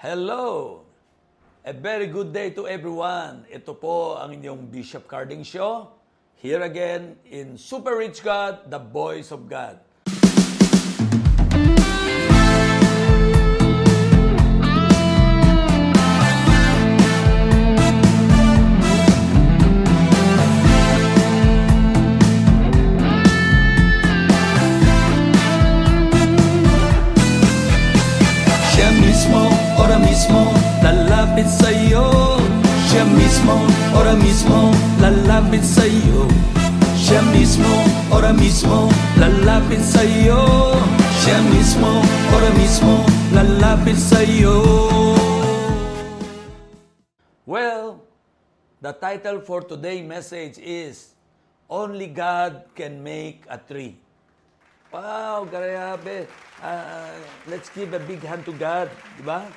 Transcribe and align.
Hello! 0.00 0.80
A 1.60 1.76
very 1.76 2.08
good 2.08 2.32
day 2.32 2.48
to 2.56 2.64
everyone. 2.64 3.44
Ito 3.52 3.76
po 3.76 4.16
ang 4.16 4.32
inyong 4.32 4.72
Bishop 4.72 5.04
Carding 5.04 5.44
Show. 5.44 5.92
Here 6.40 6.64
again 6.64 7.20
in 7.28 7.60
Super 7.60 8.00
Rich 8.00 8.24
God, 8.24 8.72
the 8.72 8.80
Voice 8.80 9.28
of 9.28 9.44
God. 9.44 9.76
Mismo, 31.40 32.36
mismo, 33.16 33.56
mismo, 34.20 34.60
mismo, 35.48 35.72
mismo, 37.30 38.72
mismo, 42.20 43.06
Well, 47.46 48.02
the 48.82 48.92
title 48.92 49.40
for 49.40 49.62
today's 49.62 50.06
message 50.06 50.58
is 50.58 51.14
Only 51.70 52.06
God 52.08 52.64
Can 52.74 53.02
Make 53.02 53.44
a 53.48 53.56
Tree. 53.56 53.96
Wow, 54.92 55.48
grabe. 55.50 56.26
Ah, 56.62 57.10
let's 57.48 57.70
give 57.70 57.94
a 57.94 57.98
big 58.00 58.20
hand 58.20 58.44
to 58.44 58.52
God, 58.52 58.90
di 59.16 59.22
ba? 59.22 59.48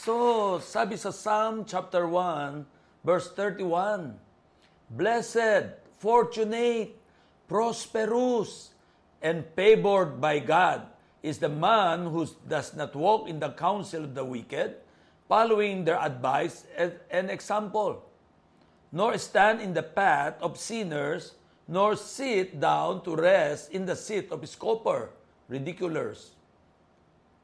So, 0.00 0.56
sabi 0.64 0.96
sa 0.96 1.12
Psalm 1.12 1.68
chapter 1.68 2.08
1, 2.08 2.64
verse 3.04 3.28
31, 3.36 4.16
Blessed, 4.96 5.76
fortunate, 6.00 6.96
prosperous, 7.44 8.72
and 9.20 9.44
favored 9.52 10.16
by 10.16 10.40
God 10.40 10.88
is 11.20 11.36
the 11.36 11.52
man 11.52 12.08
who 12.08 12.24
does 12.48 12.72
not 12.72 12.96
walk 12.96 13.28
in 13.28 13.44
the 13.44 13.52
counsel 13.52 14.08
of 14.08 14.16
the 14.16 14.24
wicked, 14.24 14.80
following 15.28 15.84
their 15.84 16.00
advice 16.00 16.64
and, 16.80 17.28
example, 17.28 18.00
nor 18.96 19.20
stand 19.20 19.60
in 19.60 19.76
the 19.76 19.84
path 19.84 20.40
of 20.40 20.56
sinners, 20.56 21.36
nor 21.68 21.92
sit 21.92 22.56
down 22.56 23.04
to 23.04 23.12
rest 23.12 23.68
in 23.68 23.84
the 23.84 24.00
seat 24.00 24.32
of 24.32 24.40
scoffer, 24.48 25.12
ridiculers. 25.52 26.32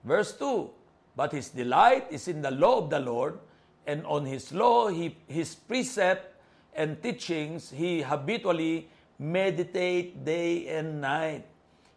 Verse 0.00 0.32
2, 0.40 0.72
But 1.16 1.32
his 1.32 1.48
delight 1.48 2.06
is 2.10 2.28
in 2.28 2.42
the 2.42 2.50
law 2.50 2.84
of 2.84 2.90
the 2.90 3.00
Lord, 3.00 3.38
and 3.86 4.04
on 4.04 4.26
his 4.26 4.52
law, 4.52 4.88
he, 4.88 5.16
his 5.26 5.54
precept 5.54 6.36
and 6.74 7.02
teachings, 7.02 7.70
he 7.70 8.02
habitually 8.02 8.88
meditate 9.18 10.24
day 10.24 10.68
and 10.68 11.00
night. 11.00 11.46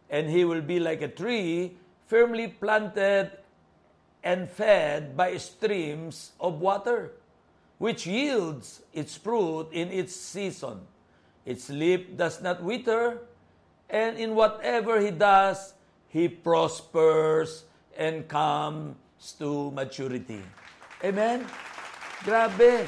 And 0.09 0.29
he 0.29 0.45
will 0.45 0.61
be 0.61 0.79
like 0.79 1.01
a 1.01 1.09
tree 1.09 1.75
firmly 2.07 2.47
planted 2.47 3.31
and 4.23 4.49
fed 4.49 5.17
by 5.17 5.35
streams 5.37 6.31
of 6.39 6.61
water, 6.61 7.11
which 7.77 8.07
yields 8.07 8.81
its 8.93 9.17
fruit 9.17 9.67
in 9.71 9.91
its 9.91 10.15
season. 10.15 10.79
Its 11.45 11.69
leaf 11.69 12.15
does 12.15 12.41
not 12.41 12.63
wither, 12.63 13.19
and 13.89 14.17
in 14.17 14.33
whatever 14.33 14.99
he 15.01 15.11
does, 15.11 15.73
he 16.07 16.27
prospers 16.27 17.65
and 17.97 18.27
comes 18.27 18.95
to 19.39 19.71
maturity. 19.71 20.41
Amen? 21.03 21.43
Grabe. 22.23 22.87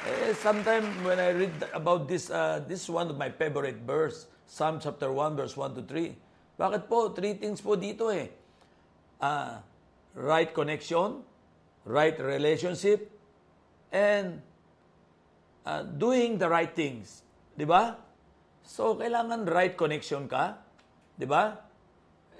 Eh, 0.00 0.32
sometimes 0.40 0.88
when 1.04 1.20
I 1.20 1.36
read 1.36 1.52
about 1.76 2.08
this, 2.08 2.32
uh, 2.32 2.64
this 2.64 2.84
is 2.84 2.88
one 2.88 3.08
of 3.12 3.16
my 3.20 3.28
favorite 3.28 3.84
verse, 3.84 4.26
Psalm 4.48 4.80
chapter 4.80 5.12
1, 5.12 5.36
verse 5.36 5.56
1 5.56 5.76
to 5.76 5.82
3. 5.84 6.16
Bakit 6.56 6.82
po? 6.88 7.12
Three 7.12 7.36
things 7.36 7.60
po 7.60 7.76
dito 7.76 8.12
eh. 8.12 8.28
Ah, 9.20 9.64
right 10.16 10.52
connection, 10.52 11.24
right 11.84 12.16
relationship, 12.20 13.08
and 13.92 14.40
uh, 15.64 15.84
doing 15.84 16.36
the 16.36 16.48
right 16.48 16.72
things. 16.72 17.24
Di 17.56 17.64
ba? 17.64 17.96
So, 18.64 18.96
kailangan 18.96 19.48
right 19.48 19.72
connection 19.76 20.28
ka. 20.28 20.60
Di 21.16 21.24
ba? 21.28 21.60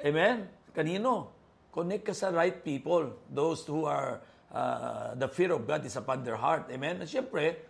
Amen? 0.04 0.48
Kanino? 0.72 1.39
Connect 1.70 2.10
ka 2.10 2.14
sa 2.14 2.34
right 2.34 2.62
people. 2.66 3.14
Those 3.30 3.62
who 3.66 3.86
are, 3.86 4.18
uh, 4.50 5.14
the 5.14 5.30
fear 5.30 5.54
of 5.54 5.66
God 5.66 5.86
is 5.86 5.94
upon 5.94 6.26
their 6.26 6.36
heart. 6.36 6.66
Amen? 6.74 6.98
At 6.98 7.06
syempre, 7.06 7.62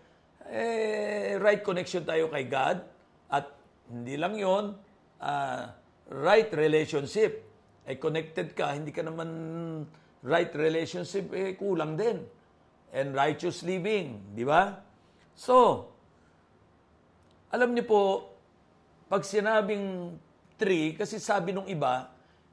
eh, 0.48 1.36
right 1.36 1.60
connection 1.60 2.08
tayo 2.08 2.32
kay 2.32 2.48
God. 2.48 2.80
At 3.28 3.52
hindi 3.92 4.16
lang 4.16 4.40
yon 4.40 4.72
uh, 5.20 5.62
right 6.08 6.48
relationship. 6.56 7.44
Eh, 7.84 8.00
connected 8.00 8.56
ka, 8.56 8.72
hindi 8.72 8.90
ka 8.90 9.04
naman 9.04 9.28
right 10.24 10.52
relationship, 10.56 11.32
eh, 11.36 11.56
kulang 11.56 11.96
din. 11.96 12.24
And 12.90 13.14
righteous 13.14 13.62
living. 13.62 14.34
Di 14.34 14.42
ba? 14.42 14.80
So, 15.36 15.86
alam 17.50 17.74
niyo 17.74 17.84
po, 17.86 18.02
pag 19.10 19.26
sinabing 19.26 20.14
tree, 20.54 20.94
kasi 20.94 21.18
sabi 21.18 21.50
nung 21.50 21.66
iba, 21.66 22.06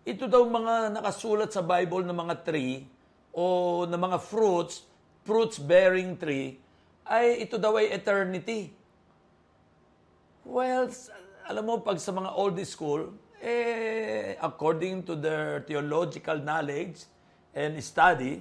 ito 0.07 0.23
daw 0.23 0.47
mga 0.47 0.95
nakasulat 0.95 1.51
sa 1.51 1.59
Bible 1.59 2.07
na 2.07 2.15
mga 2.15 2.47
tree 2.47 2.87
o 3.35 3.83
na 3.83 3.99
mga 3.99 4.23
fruits, 4.23 4.87
fruits-bearing 5.27 6.15
tree, 6.15 6.55
ay 7.03 7.43
ito 7.43 7.59
daw 7.59 7.75
ay 7.75 7.91
eternity. 7.91 8.71
Well, 10.47 10.87
alam 11.43 11.63
mo, 11.67 11.83
pag 11.83 11.99
sa 11.99 12.15
mga 12.15 12.31
old 12.39 12.55
school, 12.63 13.11
eh, 13.43 14.39
according 14.39 15.03
to 15.03 15.19
their 15.19 15.67
theological 15.67 16.39
knowledge 16.39 17.03
and 17.51 17.75
study, 17.83 18.39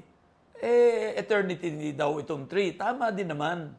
eh, 0.63 1.19
eternity 1.19 1.91
daw 1.99 2.15
itong 2.23 2.47
tree. 2.47 2.79
Tama 2.79 3.11
din 3.11 3.35
naman. 3.35 3.75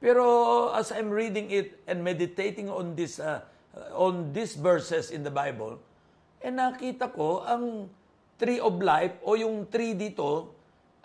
Pero 0.00 0.24
as 0.72 0.96
I'm 0.96 1.12
reading 1.12 1.52
it 1.52 1.84
and 1.84 2.00
meditating 2.00 2.72
on 2.72 2.96
this 2.96 3.20
uh, 3.20 3.44
on 3.92 4.32
these 4.32 4.56
verses 4.56 5.10
in 5.12 5.26
the 5.26 5.34
Bible, 5.34 5.76
eh 6.38 6.52
nakita 6.54 7.10
ko 7.10 7.42
ang 7.42 7.90
tree 8.38 8.62
of 8.62 8.78
life 8.78 9.18
o 9.26 9.34
yung 9.34 9.66
tree 9.66 9.98
dito 9.98 10.54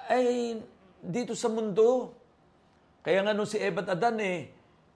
ay 0.05 0.57
dito 1.01 1.33
sa 1.33 1.49
mundo. 1.49 2.13
Kaya 3.03 3.25
nga 3.25 3.35
nung 3.35 3.49
si 3.49 3.59
Eva 3.59 3.83
at 3.83 3.97
Adan 3.97 4.21
eh, 4.21 4.47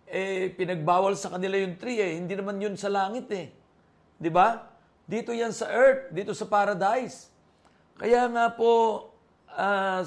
eh 0.08 0.48
pinagbawal 0.54 1.18
sa 1.20 1.36
kanila 1.36 1.60
yung 1.60 1.76
tree 1.76 2.00
eh, 2.00 2.16
hindi 2.16 2.38
naman 2.38 2.62
yun 2.62 2.76
sa 2.80 2.88
langit 2.88 3.28
eh. 3.34 3.52
'Di 4.16 4.30
ba? 4.32 4.70
Dito 5.08 5.32
yan 5.32 5.52
sa 5.56 5.72
earth, 5.72 6.12
dito 6.12 6.36
sa 6.36 6.48
paradise. 6.48 7.32
Kaya 7.98 8.28
nga 8.30 8.52
po 8.54 9.08
uh, 9.56 10.04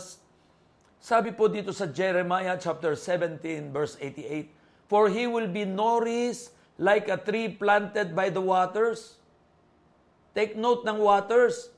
sabi 1.00 1.32
po 1.32 1.48
dito 1.48 1.72
sa 1.72 1.88
Jeremiah 1.88 2.60
chapter 2.60 2.92
17 2.92 3.72
verse 3.72 3.96
88, 3.96 4.52
For 4.84 5.08
he 5.08 5.24
will 5.24 5.48
be 5.48 5.64
nourished 5.64 6.52
like 6.76 7.08
a 7.08 7.16
tree 7.16 7.48
planted 7.48 8.12
by 8.12 8.28
the 8.28 8.44
waters. 8.44 9.19
Take 10.34 10.54
note 10.54 10.86
ng 10.86 10.98
waters. 11.02 11.74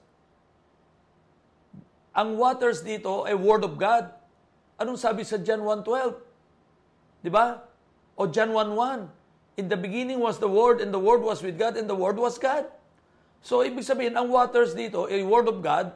Ang 2.13 2.37
waters 2.37 2.85
dito 2.85 3.25
ay 3.25 3.33
word 3.33 3.65
of 3.65 3.81
God. 3.81 4.13
Anong 4.77 5.01
sabi 5.01 5.25
sa 5.25 5.41
John 5.41 5.65
1.12? 5.65 6.21
Di 7.23 7.31
ba? 7.31 7.65
O 8.19 8.29
John 8.29 8.53
1.1. 8.53 9.09
In 9.61 9.69
the 9.69 9.77
beginning 9.77 10.19
was 10.19 10.41
the 10.41 10.49
Word, 10.49 10.81
and 10.81 10.89
the 10.89 10.99
Word 10.99 11.21
was 11.21 11.45
with 11.45 11.61
God, 11.61 11.77
and 11.77 11.85
the 11.85 11.97
Word 11.97 12.17
was 12.17 12.41
God. 12.41 12.73
So, 13.45 13.61
ibig 13.61 13.85
sabihin, 13.85 14.17
ang 14.17 14.33
waters 14.33 14.73
dito 14.73 15.05
ay 15.13 15.21
Word 15.21 15.45
of 15.45 15.61
God, 15.61 15.93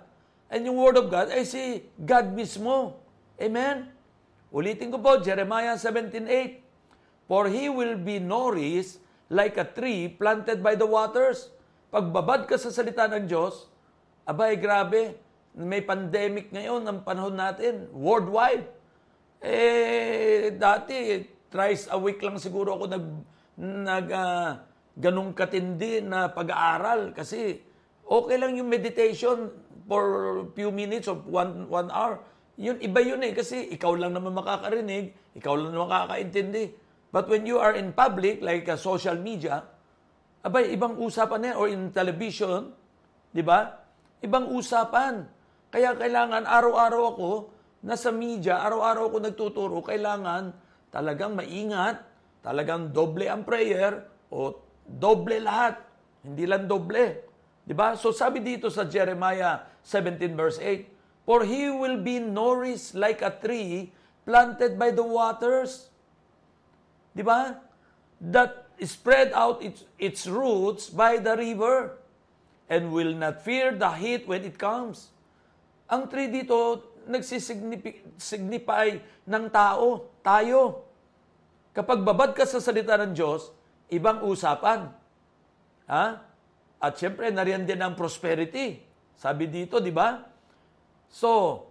and 0.52 0.60
yung 0.68 0.76
Word 0.76 1.00
of 1.00 1.08
God 1.08 1.32
ay 1.32 1.42
si 1.48 1.88
God 1.96 2.36
mismo. 2.36 3.00
Amen? 3.40 3.88
Ulitin 4.52 4.92
ko 4.92 5.00
po, 5.00 5.18
Jeremiah 5.24 5.74
17.8. 5.74 6.62
For 7.26 7.50
he 7.50 7.66
will 7.66 7.98
be 7.98 8.22
nourished 8.22 9.02
like 9.32 9.58
a 9.58 9.66
tree 9.66 10.06
planted 10.06 10.62
by 10.62 10.78
the 10.78 10.86
waters. 10.86 11.50
Pagbabad 11.96 12.44
ka 12.44 12.60
sa 12.60 12.68
salita 12.68 13.08
ng 13.08 13.24
Diyos, 13.24 13.72
abay, 14.28 14.60
grabe, 14.60 15.16
may 15.56 15.80
pandemic 15.80 16.52
ngayon 16.52 16.84
ang 16.84 17.00
panahon 17.00 17.32
natin, 17.32 17.88
worldwide. 17.88 18.68
Eh, 19.40 20.52
dati, 20.60 21.24
thrice 21.48 21.88
a 21.88 21.96
week 21.96 22.20
lang 22.20 22.36
siguro 22.36 22.76
ako 22.76 22.84
nag, 22.92 23.04
nag 23.88 24.06
uh, 24.12 24.60
ganong 24.92 25.32
katindi 25.32 26.04
na 26.04 26.28
pag-aaral 26.28 27.16
kasi 27.16 27.64
okay 28.04 28.36
lang 28.36 28.60
yung 28.60 28.68
meditation 28.68 29.48
for 29.88 30.04
few 30.52 30.68
minutes 30.68 31.08
or 31.08 31.16
one, 31.24 31.64
one 31.72 31.88
hour. 31.88 32.20
Yun, 32.60 32.76
iba 32.84 33.00
yun 33.00 33.24
eh, 33.24 33.32
kasi 33.32 33.72
ikaw 33.72 33.96
lang 33.96 34.12
naman 34.12 34.36
makakarinig, 34.36 35.16
ikaw 35.32 35.56
lang 35.56 35.72
naman 35.72 35.88
makakaintindi. 35.88 36.76
But 37.08 37.32
when 37.32 37.48
you 37.48 37.56
are 37.56 37.72
in 37.72 37.96
public, 37.96 38.44
like 38.44 38.68
uh, 38.68 38.76
social 38.76 39.16
media, 39.16 39.64
abay, 40.46 40.70
ibang 40.70 40.94
usapan 41.02 41.38
na 41.42 41.46
yan, 41.50 41.56
or 41.58 41.66
in 41.66 41.82
television, 41.90 42.70
di 43.34 43.42
ba? 43.42 43.82
Ibang 44.22 44.54
usapan. 44.54 45.26
Kaya 45.74 45.98
kailangan 45.98 46.46
araw-araw 46.46 47.02
ako 47.18 47.30
na 47.82 47.98
sa 47.98 48.14
media, 48.14 48.62
araw-araw 48.62 49.10
ko 49.10 49.18
nagtuturo, 49.18 49.82
kailangan 49.82 50.54
talagang 50.94 51.34
maingat, 51.34 52.00
talagang 52.46 52.94
doble 52.94 53.26
ang 53.26 53.42
prayer 53.42 54.06
o 54.30 54.54
doble 54.86 55.42
lahat. 55.42 55.82
Hindi 56.22 56.46
lang 56.46 56.70
doble. 56.70 57.26
Di 57.66 57.74
ba? 57.74 57.98
So 57.98 58.14
sabi 58.14 58.38
dito 58.38 58.70
sa 58.70 58.86
Jeremiah 58.86 59.66
17 59.82 60.38
verse 60.38 60.62
8, 60.62 61.26
For 61.26 61.42
he 61.42 61.66
will 61.74 61.98
be 61.98 62.22
nourished 62.22 62.94
like 62.94 63.18
a 63.18 63.34
tree 63.34 63.90
planted 64.22 64.78
by 64.78 64.94
the 64.94 65.02
waters. 65.02 65.90
Di 67.10 67.26
ba? 67.26 67.58
That 68.22 68.65
spread 68.84 69.32
out 69.32 69.62
its, 69.64 69.84
its 69.96 70.26
roots 70.28 70.92
by 70.92 71.16
the 71.16 71.32
river 71.36 71.96
and 72.68 72.92
will 72.92 73.14
not 73.14 73.40
fear 73.40 73.72
the 73.72 73.88
heat 73.96 74.28
when 74.28 74.44
it 74.44 74.58
comes. 74.60 75.08
Ang 75.88 76.10
tree 76.10 76.28
dito, 76.28 76.82
nagsisignify 77.06 78.88
ng 79.24 79.44
tao, 79.48 80.10
tayo. 80.20 80.82
Kapag 81.72 82.02
babad 82.02 82.34
ka 82.34 82.42
sa 82.44 82.58
salita 82.58 82.98
ng 82.98 83.14
Diyos, 83.14 83.54
ibang 83.88 84.26
usapan. 84.26 84.90
Ha? 85.86 86.20
At 86.82 86.98
syempre, 86.98 87.30
nariyan 87.30 87.64
din 87.64 87.78
ang 87.80 87.94
prosperity. 87.94 88.82
Sabi 89.16 89.46
dito, 89.46 89.78
di 89.78 89.94
ba? 89.94 90.26
So, 91.08 91.62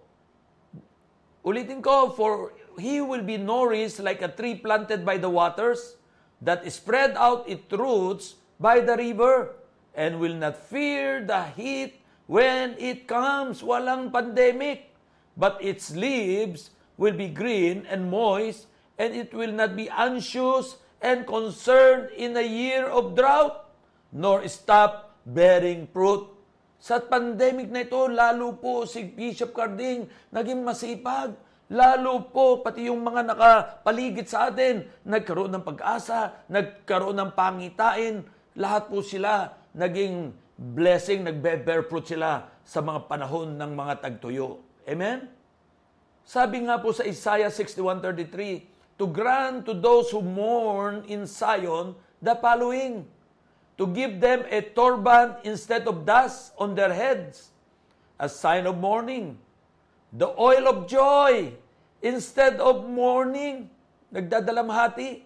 ulitin 1.44 1.84
ko, 1.84 2.10
for 2.16 2.56
he 2.80 3.04
will 3.04 3.22
be 3.22 3.36
nourished 3.36 4.00
like 4.00 4.24
a 4.24 4.32
tree 4.32 4.56
planted 4.56 5.04
by 5.04 5.20
the 5.20 5.28
waters 5.28 5.95
that 6.40 6.64
spread 6.72 7.16
out 7.16 7.48
its 7.48 7.68
roots 7.72 8.36
by 8.60 8.80
the 8.80 8.96
river 8.96 9.56
and 9.96 10.20
will 10.20 10.36
not 10.36 10.56
fear 10.56 11.24
the 11.24 11.44
heat 11.56 12.00
when 12.28 12.76
it 12.76 13.08
comes. 13.08 13.62
Walang 13.62 14.12
pandemic. 14.12 14.92
But 15.36 15.60
its 15.60 15.92
leaves 15.92 16.72
will 16.96 17.12
be 17.12 17.28
green 17.28 17.84
and 17.92 18.08
moist, 18.08 18.72
and 18.96 19.12
it 19.12 19.36
will 19.36 19.52
not 19.52 19.76
be 19.76 19.88
anxious 19.92 20.80
and 21.04 21.28
concerned 21.28 22.08
in 22.16 22.32
a 22.36 22.44
year 22.44 22.88
of 22.88 23.12
drought, 23.12 23.68
nor 24.12 24.48
stop 24.48 25.12
bearing 25.28 25.84
fruit. 25.92 26.24
Sa 26.80 27.04
pandemic 27.04 27.68
na 27.68 27.84
ito, 27.84 28.00
lalo 28.08 28.56
po 28.56 28.88
si 28.88 29.04
Bishop 29.04 29.52
Carding 29.52 30.08
naging 30.32 30.64
masipag. 30.64 31.36
Lalo 31.66 32.30
po, 32.30 32.62
pati 32.62 32.86
yung 32.86 33.02
mga 33.02 33.34
nakapaligid 33.34 34.30
sa 34.30 34.46
atin, 34.50 34.86
nagkaroon 35.02 35.50
ng 35.50 35.66
pag-asa, 35.66 36.46
nagkaroon 36.46 37.18
ng 37.18 37.30
pangitain, 37.34 38.22
lahat 38.54 38.86
po 38.86 39.02
sila 39.02 39.50
naging 39.74 40.30
blessing, 40.54 41.26
nagbe-bear 41.26 41.84
fruit 41.90 42.06
sila 42.06 42.46
sa 42.62 42.78
mga 42.78 43.10
panahon 43.10 43.58
ng 43.58 43.72
mga 43.74 43.94
tagtuyo. 43.98 44.62
Amen? 44.86 45.26
Sabi 46.22 46.62
nga 46.66 46.78
po 46.78 46.94
sa 46.94 47.02
Isaiah 47.02 47.50
61.33, 47.50 48.74
To 48.96 49.04
grant 49.10 49.68
to 49.68 49.76
those 49.76 50.08
who 50.08 50.24
mourn 50.24 51.04
in 51.10 51.28
Zion 51.28 51.98
the 52.22 52.32
following, 52.38 53.04
To 53.76 53.90
give 53.90 54.22
them 54.22 54.46
a 54.48 54.64
turban 54.72 55.36
instead 55.44 55.84
of 55.84 56.08
dust 56.08 56.56
on 56.56 56.72
their 56.72 56.94
heads, 56.94 57.52
a 58.16 58.30
sign 58.30 58.64
of 58.64 58.80
mourning, 58.80 59.36
the 60.16 60.32
oil 60.40 60.64
of 60.66 60.88
joy 60.88 61.52
instead 62.00 62.56
of 62.58 62.88
mourning, 62.88 63.68
nagdadalamhati, 64.12 65.22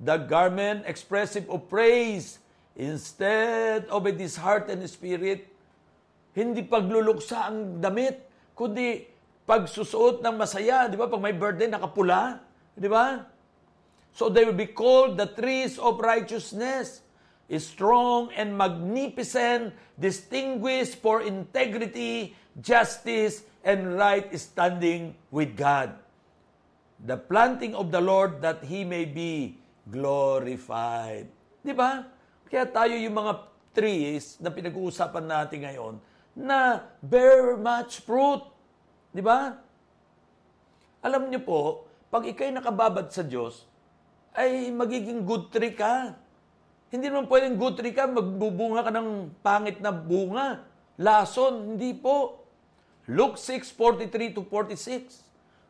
the 0.00 0.16
garment 0.16 0.88
expressive 0.88 1.44
of 1.52 1.68
praise 1.68 2.40
Instead 2.80 3.84
of 3.92 4.06
a 4.06 4.12
disheartened 4.14 4.80
spirit, 4.88 5.44
hindi 6.32 6.64
pagluluksa 6.64 7.52
ang 7.52 7.82
damit, 7.82 8.24
kundi 8.56 9.04
pagsusuot 9.44 10.24
ng 10.24 10.34
masaya. 10.38 10.88
Di 10.88 10.96
ba? 10.96 11.04
Pag 11.10 11.20
may 11.20 11.36
birthday, 11.36 11.68
nakapula. 11.68 12.40
Di 12.72 12.88
ba? 12.88 13.26
So 14.16 14.32
they 14.32 14.48
will 14.48 14.56
be 14.56 14.70
called 14.70 15.20
the 15.20 15.28
trees 15.28 15.76
of 15.76 16.00
righteousness, 16.00 17.04
strong 17.60 18.32
and 18.32 18.56
magnificent, 18.56 19.76
distinguished 20.00 21.04
for 21.04 21.20
integrity, 21.20 22.32
justice, 22.60 23.44
and 23.60 23.96
right 23.96 24.28
standing 24.36 25.12
with 25.28 25.52
God. 25.56 25.96
The 27.00 27.16
planting 27.16 27.76
of 27.76 27.92
the 27.92 28.00
Lord 28.00 28.40
that 28.44 28.64
He 28.64 28.84
may 28.84 29.04
be 29.08 29.56
glorified. 29.88 31.28
Di 31.60 31.72
ba? 31.72 32.04
Kaya 32.48 32.64
tayo 32.68 32.96
yung 32.96 33.16
mga 33.16 33.32
trees 33.72 34.36
na 34.40 34.52
pinag-uusapan 34.52 35.24
natin 35.24 35.58
ngayon 35.64 35.94
na 36.36 36.84
bear 37.00 37.56
much 37.56 38.00
fruit. 38.04 38.44
Di 39.12 39.20
ba? 39.20 39.56
Alam 41.00 41.32
niyo 41.32 41.40
po, 41.44 41.60
pag 42.12 42.26
ikay 42.26 42.52
nakababad 42.52 43.08
sa 43.08 43.24
Diyos, 43.24 43.64
ay 44.36 44.68
magiging 44.72 45.24
good 45.24 45.48
tree 45.52 45.74
ka. 45.74 46.16
Hindi 46.90 47.06
naman 47.06 47.30
pwedeng 47.30 47.56
good 47.56 47.78
tree 47.78 47.94
ka, 47.94 48.10
magbubunga 48.10 48.82
ka 48.82 48.92
ng 48.92 49.08
pangit 49.40 49.78
na 49.78 49.94
bunga. 49.94 50.66
Lason, 51.00 51.76
hindi 51.76 51.94
po. 51.96 52.39
Luke 53.08 53.36
6:43 53.36 54.34
to 54.34 54.42
46. 54.44 55.22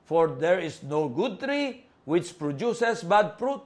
For 0.04 0.28
there 0.28 0.58
is 0.58 0.82
no 0.82 1.08
good 1.08 1.38
tree 1.38 1.86
which 2.04 2.34
produces 2.38 3.06
bad 3.06 3.38
fruit, 3.38 3.62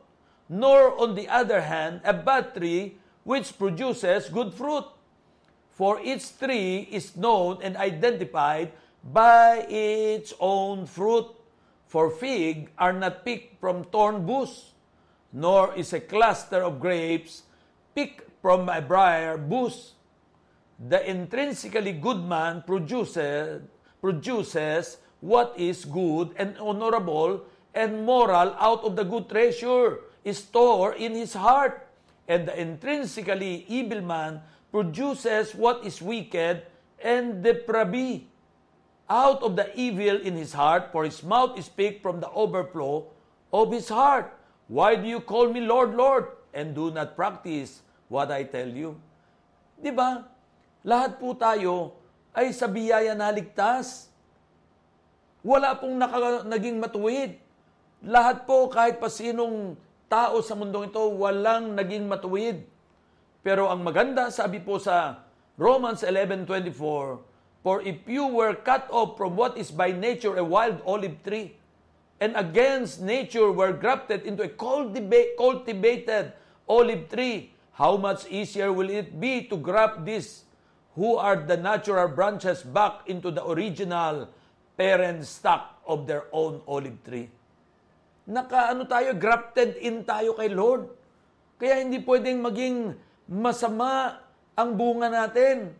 nor 0.49 0.93
on 1.01 1.15
the 1.15 1.29
other 1.29 1.63
hand 1.63 2.05
a 2.05 2.13
bad 2.13 2.53
tree 2.53 3.01
which 3.25 3.57
produces 3.57 4.29
good 4.29 4.53
fruit. 4.53 4.85
For 5.73 5.99
each 6.05 6.37
tree 6.39 6.87
is 6.93 7.17
known 7.17 7.65
and 7.65 7.77
identified 7.77 8.77
by 9.03 9.65
its 9.69 10.37
own 10.39 10.85
fruit. 10.87 11.33
For 11.89 12.11
fig 12.11 12.71
are 12.77 12.93
not 12.93 13.25
picked 13.25 13.61
from 13.61 13.85
thorn 13.89 14.27
bush, 14.27 14.77
nor 15.33 15.75
is 15.75 15.93
a 15.93 16.05
cluster 16.05 16.63
of 16.63 16.79
grapes 16.79 17.43
picked 17.95 18.29
from 18.43 18.69
a 18.69 18.85
briar 18.85 19.39
bush. 19.39 19.94
The 20.85 21.01
intrinsically 21.09 21.97
good 21.97 22.21
man 22.21 22.61
produces, 22.67 23.65
produces 24.05 24.99
what 25.25 25.57
is 25.57 25.89
good 25.89 26.37
and 26.37 26.53
honorable 26.61 27.49
and 27.73 28.05
moral 28.05 28.53
out 28.61 28.85
of 28.85 28.93
the 28.95 29.05
good 29.05 29.33
treasure 29.33 30.05
stored 30.29 31.01
in 31.01 31.17
his 31.17 31.33
heart 31.33 31.89
and 32.29 32.49
the 32.49 32.53
intrinsically 32.61 33.65
evil 33.69 34.01
man 34.01 34.41
produces 34.73 35.55
what 35.55 35.85
is 35.85 36.01
wicked 36.01 36.63
and 37.01 37.43
depraved. 37.43 38.29
Out 39.09 39.43
of 39.43 39.57
the 39.57 39.69
evil 39.77 40.21
in 40.21 40.37
his 40.37 40.53
heart, 40.53 40.89
for 40.93 41.05
his 41.05 41.23
mouth 41.23 41.61
speaks 41.63 42.01
from 42.01 42.20
the 42.20 42.31
overflow 42.32 43.08
of 43.53 43.73
his 43.73 43.89
heart. 43.89 44.32
Why 44.69 44.97
do 44.97 45.06
you 45.06 45.20
call 45.20 45.53
me 45.53 45.61
Lord, 45.61 45.94
Lord, 45.94 46.29
and 46.55 46.75
do 46.75 46.91
not 46.91 47.17
practice 47.17 47.82
what 48.08 48.32
I 48.32 48.44
tell 48.44 48.69
you? 48.69 48.97
Di 49.77 49.93
ba? 49.93 50.33
Lahat 50.84 51.17
po 51.17 51.32
tayo 51.32 51.96
ay 52.36 52.53
sa 52.53 52.69
biyaya 52.69 53.17
naligtas. 53.17 54.12
Wala 55.41 55.72
pong 55.81 55.96
naka, 55.96 56.44
naging 56.44 56.76
matuwid. 56.76 57.41
Lahat 58.05 58.44
po, 58.44 58.69
kahit 58.69 59.00
pa 59.00 59.08
sinong 59.08 59.81
tao 60.12 60.44
sa 60.44 60.53
mundong 60.53 60.93
ito 60.93 61.00
walang 61.17 61.72
naging 61.72 62.05
matuwid. 62.05 62.69
Pero 63.41 63.72
ang 63.72 63.81
maganda, 63.81 64.29
sabi 64.29 64.60
po 64.60 64.76
sa 64.76 65.24
Romans 65.56 66.05
11.24, 66.05 66.44
For 67.64 67.81
if 67.81 68.05
you 68.05 68.29
were 68.29 68.53
cut 68.53 68.84
off 68.93 69.17
from 69.17 69.41
what 69.41 69.56
is 69.56 69.72
by 69.72 69.88
nature 69.88 70.36
a 70.36 70.44
wild 70.44 70.84
olive 70.84 71.17
tree, 71.24 71.56
and 72.20 72.36
against 72.36 73.00
nature 73.00 73.48
were 73.48 73.72
grafted 73.72 74.29
into 74.29 74.44
a 74.44 74.53
cultivated 74.53 76.36
olive 76.69 77.08
tree, 77.08 77.56
how 77.72 77.96
much 77.96 78.29
easier 78.29 78.69
will 78.69 78.93
it 78.93 79.17
be 79.17 79.48
to 79.48 79.56
graft 79.56 80.05
this 80.05 80.44
who 80.94 81.19
are 81.19 81.36
the 81.36 81.58
natural 81.58 82.08
branches 82.08 82.63
back 82.63 83.06
into 83.06 83.31
the 83.31 83.43
original 83.46 84.31
parent 84.79 85.27
stock 85.27 85.82
of 85.86 86.06
their 86.06 86.27
own 86.32 86.63
olive 86.67 86.98
tree? 87.03 87.31
nakaano 88.24 88.89
tayo, 88.89 89.13
grafted 89.17 89.77
in 89.81 90.03
tayo 90.05 90.32
kay 90.36 90.48
Lord. 90.48 90.89
Kaya 91.60 91.81
hindi 91.84 92.01
pwedeng 92.03 92.41
maging 92.41 92.77
masama 93.29 94.20
ang 94.56 94.77
bunga 94.77 95.13
natin. 95.13 95.72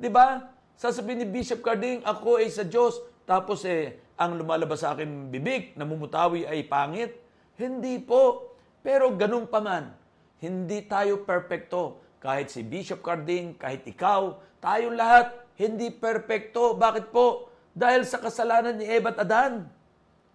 'Di 0.00 0.08
ba? 0.08 0.48
Sasabihin 0.80 1.24
ni 1.24 1.26
Bishop 1.28 1.60
Carding, 1.60 2.00
ako 2.08 2.40
ay 2.40 2.48
sa 2.48 2.64
Diyos, 2.64 2.96
tapos 3.28 3.68
eh, 3.68 4.00
ang 4.16 4.40
lumalabas 4.40 4.80
sa 4.80 4.96
akin 4.96 5.28
bibig, 5.28 5.76
namumutawi 5.76 6.48
ay 6.48 6.64
pangit. 6.64 7.20
Hindi 7.60 8.00
po. 8.00 8.56
Pero 8.80 9.12
ganun 9.12 9.44
pa 9.44 9.60
man, 9.60 9.92
hindi 10.40 10.80
tayo 10.88 11.20
perpekto. 11.28 12.00
Kahit 12.20 12.52
si 12.52 12.60
Bishop 12.60 13.00
Carding, 13.00 13.56
kahit 13.56 13.82
ikaw, 13.88 14.36
tayo 14.60 14.92
lahat, 14.92 15.32
hindi 15.56 15.88
perpekto. 15.88 16.76
Bakit 16.76 17.08
po? 17.08 17.48
Dahil 17.72 18.04
sa 18.04 18.20
kasalanan 18.20 18.76
ni 18.76 18.84
Eva 18.84 19.10
at 19.10 19.24
Adan. 19.24 19.64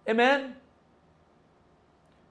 Amen? 0.02 0.54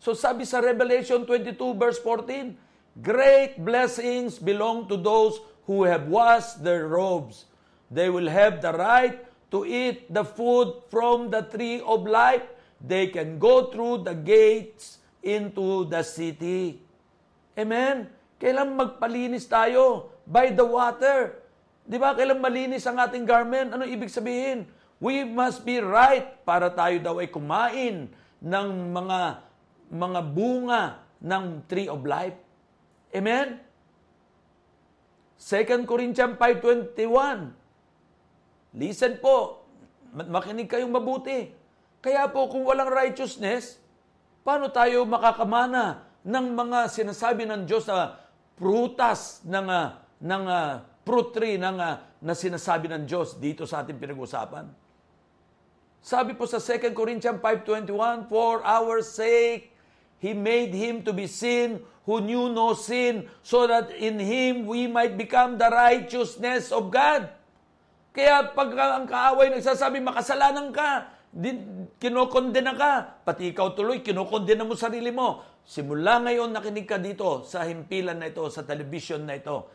So 0.04 0.12
sabi 0.12 0.44
sa 0.44 0.60
Revelation 0.60 1.24
22 1.24 1.56
verse 1.80 2.00
14, 2.04 3.02
Great 3.02 3.60
blessings 3.60 4.40
belong 4.40 4.88
to 4.88 4.96
those 4.96 5.40
who 5.68 5.84
have 5.84 6.08
washed 6.08 6.64
their 6.64 6.88
robes. 6.88 7.48
They 7.92 8.08
will 8.12 8.30
have 8.30 8.60
the 8.64 8.72
right 8.72 9.20
to 9.56 9.64
eat 9.66 10.12
the 10.12 10.24
food 10.24 10.84
from 10.92 11.32
the 11.32 11.48
tree 11.48 11.80
of 11.80 12.04
life, 12.04 12.44
they 12.84 13.08
can 13.08 13.40
go 13.40 13.72
through 13.72 14.04
the 14.04 14.14
gates 14.14 15.00
into 15.24 15.86
the 15.88 16.04
city. 16.04 16.82
Amen? 17.58 18.12
Kailan 18.42 18.76
magpalinis 18.76 19.48
tayo? 19.48 20.12
By 20.28 20.52
the 20.52 20.66
water. 20.66 21.40
Di 21.86 21.96
ba? 21.96 22.18
Kailan 22.18 22.42
malinis 22.42 22.84
ang 22.90 23.00
ating 23.00 23.24
garment? 23.24 23.72
Ano 23.72 23.88
ibig 23.88 24.12
sabihin? 24.12 24.68
We 25.00 25.28
must 25.28 25.68
be 25.68 25.84
right 25.84 26.44
para 26.48 26.72
tayo 26.72 26.98
daw 27.04 27.20
ay 27.20 27.28
kumain 27.28 28.08
ng 28.42 28.68
mga 28.96 29.44
mga 29.92 30.20
bunga 30.34 30.84
ng 31.22 31.68
tree 31.70 31.92
of 31.92 32.02
life. 32.04 32.36
Amen? 33.14 33.62
2 35.40 35.86
Corinthians 35.86 36.36
5.21 36.42 37.66
Listen 38.76 39.16
po, 39.24 39.64
makinig 40.12 40.68
kayong 40.68 40.92
mabuti. 40.92 41.48
Kaya 42.04 42.28
po 42.28 42.52
kung 42.52 42.68
walang 42.68 42.92
righteousness, 42.92 43.80
paano 44.44 44.68
tayo 44.68 45.08
makakamana 45.08 46.04
ng 46.28 46.46
mga 46.52 46.92
sinasabi 46.92 47.48
ng 47.48 47.64
Diyos 47.64 47.88
na 47.88 48.20
prutas 48.56 49.44
ng, 49.44 49.68
uh, 49.68 50.00
ng 50.24 50.44
uh, 50.48 50.72
fruit 51.04 51.30
tree 51.36 51.56
ng, 51.60 51.78
uh, 51.78 52.02
na 52.24 52.34
sinasabi 52.34 52.90
ng 52.90 53.04
Diyos 53.04 53.38
dito 53.38 53.68
sa 53.68 53.84
ating 53.84 54.00
pinag-usapan? 54.00 54.68
Sabi 56.00 56.38
po 56.38 56.46
sa 56.46 56.62
2 56.62 56.96
Corinthians 56.96 57.42
5.21, 57.42 58.30
For 58.32 58.62
our 58.64 59.04
sake, 59.04 59.74
He 60.22 60.32
made 60.34 60.72
Him 60.72 61.04
to 61.04 61.12
be 61.12 61.28
sin 61.28 61.84
who 62.06 62.22
knew 62.22 62.54
no 62.54 62.78
sin, 62.78 63.26
so 63.42 63.66
that 63.66 63.90
in 63.98 64.22
Him 64.22 64.70
we 64.70 64.86
might 64.86 65.18
become 65.18 65.58
the 65.58 65.66
righteousness 65.66 66.70
of 66.70 66.94
God. 66.94 67.34
Kaya 68.14 68.54
pag 68.54 68.70
ang 68.78 69.10
kaaway 69.10 69.50
nagsasabi, 69.52 70.00
makasalanan 70.00 70.70
ka, 70.70 71.10
kinokondena 72.00 72.78
ka, 72.78 72.94
pati 73.26 73.52
ikaw 73.52 73.74
tuloy, 73.74 74.06
kinokondena 74.06 74.64
mo 74.64 74.78
sarili 74.78 75.10
mo. 75.10 75.44
Simula 75.66 76.22
ngayon 76.22 76.54
nakinig 76.54 76.86
ka 76.86 77.02
dito 77.02 77.42
sa 77.42 77.66
himpilan 77.66 78.22
na 78.22 78.30
ito, 78.30 78.46
sa 78.54 78.62
television 78.62 79.26
na 79.26 79.34
ito, 79.34 79.66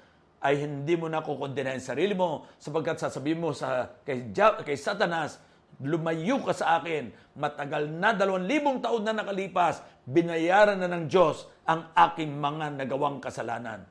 ay 0.40 0.62
hindi 0.62 0.94
mo 0.97 1.11
na 1.11 1.20
kukondenahin 1.20 1.82
sarili 1.82 2.16
mo 2.16 2.49
sapagkat 2.56 2.97
sasabihin 3.02 3.42
mo 3.42 3.50
sa 3.52 3.90
kay, 4.06 4.32
kay 4.64 4.78
Satanas, 4.78 5.42
lumayo 5.82 6.40
ka 6.47 6.54
sa 6.54 6.80
akin. 6.80 7.12
Matagal 7.37 7.90
na, 7.90 8.14
dalawang 8.14 8.47
libong 8.47 8.78
taon 8.78 9.04
na 9.04 9.12
nakalipas, 9.12 9.85
binayaran 10.06 10.78
na 10.78 10.88
ng 10.88 11.11
Diyos 11.11 11.44
ang 11.66 11.90
aking 11.92 12.38
mga 12.38 12.80
nagawang 12.80 13.18
kasalanan. 13.18 13.85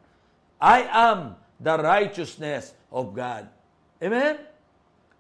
I 0.57 0.87
am 0.87 1.35
the 1.59 1.75
righteousness 1.75 2.73
of 2.89 3.11
God. 3.11 3.45
Amen? 3.99 4.39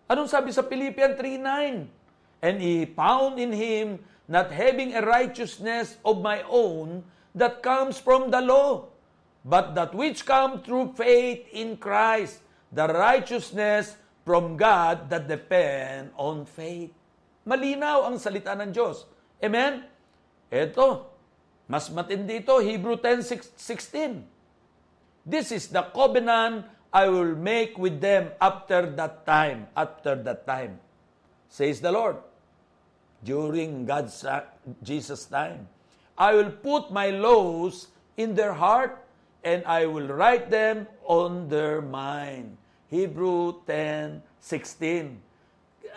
Anong 0.09 0.31
sabi 0.31 0.55
sa 0.55 0.65
Philippians 0.65 1.19
3.9? 1.19 1.99
And 2.39 2.55
he 2.63 2.87
found 2.87 3.35
in 3.35 3.51
him 3.51 3.99
not 4.29 4.53
having 4.53 4.93
a 4.93 5.01
righteousness 5.01 5.97
of 6.05 6.21
my 6.21 6.45
own 6.45 7.01
that 7.33 7.65
comes 7.65 7.97
from 7.97 8.29
the 8.29 8.39
law, 8.39 8.85
but 9.41 9.73
that 9.73 9.97
which 9.97 10.21
come 10.21 10.61
through 10.61 10.93
faith 10.93 11.49
in 11.49 11.81
Christ, 11.81 12.45
the 12.69 12.85
righteousness 12.85 13.97
from 14.21 14.53
God 14.53 15.09
that 15.09 15.25
depend 15.25 16.13
on 16.13 16.45
faith. 16.45 16.93
Malinaw 17.49 18.05
ang 18.05 18.21
salita 18.21 18.53
ng 18.53 18.69
Diyos. 18.69 19.09
Amen? 19.41 19.89
Ito, 20.53 21.09
mas 21.65 21.89
matindi 21.89 22.45
ito, 22.45 22.61
Hebrew 22.61 23.01
10.16. 23.01 24.21
This 25.25 25.49
is 25.49 25.73
the 25.73 25.89
covenant 25.89 26.69
I 26.93 27.09
will 27.09 27.33
make 27.33 27.81
with 27.81 27.97
them 27.97 28.29
after 28.37 28.85
that 28.93 29.25
time, 29.25 29.69
after 29.73 30.13
that 30.13 30.45
time, 30.45 30.77
says 31.49 31.81
the 31.81 31.89
Lord. 31.89 32.28
During 33.19 33.83
God's, 33.83 34.23
uh, 34.23 34.47
Jesus' 34.79 35.27
time. 35.27 35.67
I 36.19 36.35
will 36.35 36.51
put 36.51 36.91
my 36.91 37.11
laws 37.11 37.91
in 38.19 38.35
their 38.35 38.55
heart 38.55 38.99
and 39.43 39.63
I 39.63 39.87
will 39.87 40.07
write 40.11 40.51
them 40.51 40.87
on 41.07 41.47
their 41.47 41.79
mind. 41.79 42.59
Hebrew 42.91 43.63
10:16. 43.63 45.19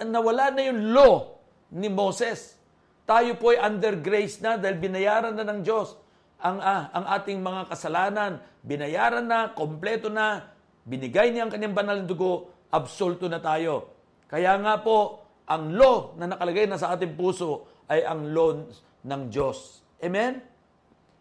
Nawala 0.06 0.54
na 0.54 0.62
yung 0.70 0.94
law 0.94 1.38
ni 1.74 1.90
Moses. 1.90 2.54
Tayo 3.02 3.34
po 3.34 3.50
ay 3.50 3.58
under 3.58 3.98
grace 3.98 4.38
na 4.38 4.54
dahil 4.54 4.78
binayaran 4.78 5.34
na 5.34 5.42
ng 5.42 5.66
Diyos 5.66 5.98
ang, 6.42 6.58
ah, 6.58 6.90
ang 6.90 7.06
ating 7.18 7.38
mga 7.38 7.70
kasalanan. 7.70 8.32
Binayaran 8.62 9.26
na, 9.26 9.50
kompleto 9.54 10.10
na, 10.10 10.50
binigay 10.82 11.30
niya 11.30 11.46
ang 11.46 11.52
kanyang 11.54 11.74
banal 11.74 11.96
na 12.02 12.06
dugo, 12.06 12.50
absolto 12.70 13.30
na 13.30 13.38
tayo. 13.38 13.94
Kaya 14.26 14.58
nga 14.58 14.82
po, 14.82 15.21
ang 15.52 15.76
law 15.76 16.16
na 16.16 16.32
nakalagay 16.32 16.64
na 16.64 16.80
sa 16.80 16.96
ating 16.96 17.12
puso 17.12 17.68
ay 17.92 18.00
ang 18.08 18.32
law 18.32 18.56
ng 19.04 19.22
Diyos. 19.28 19.84
Amen? 20.00 20.40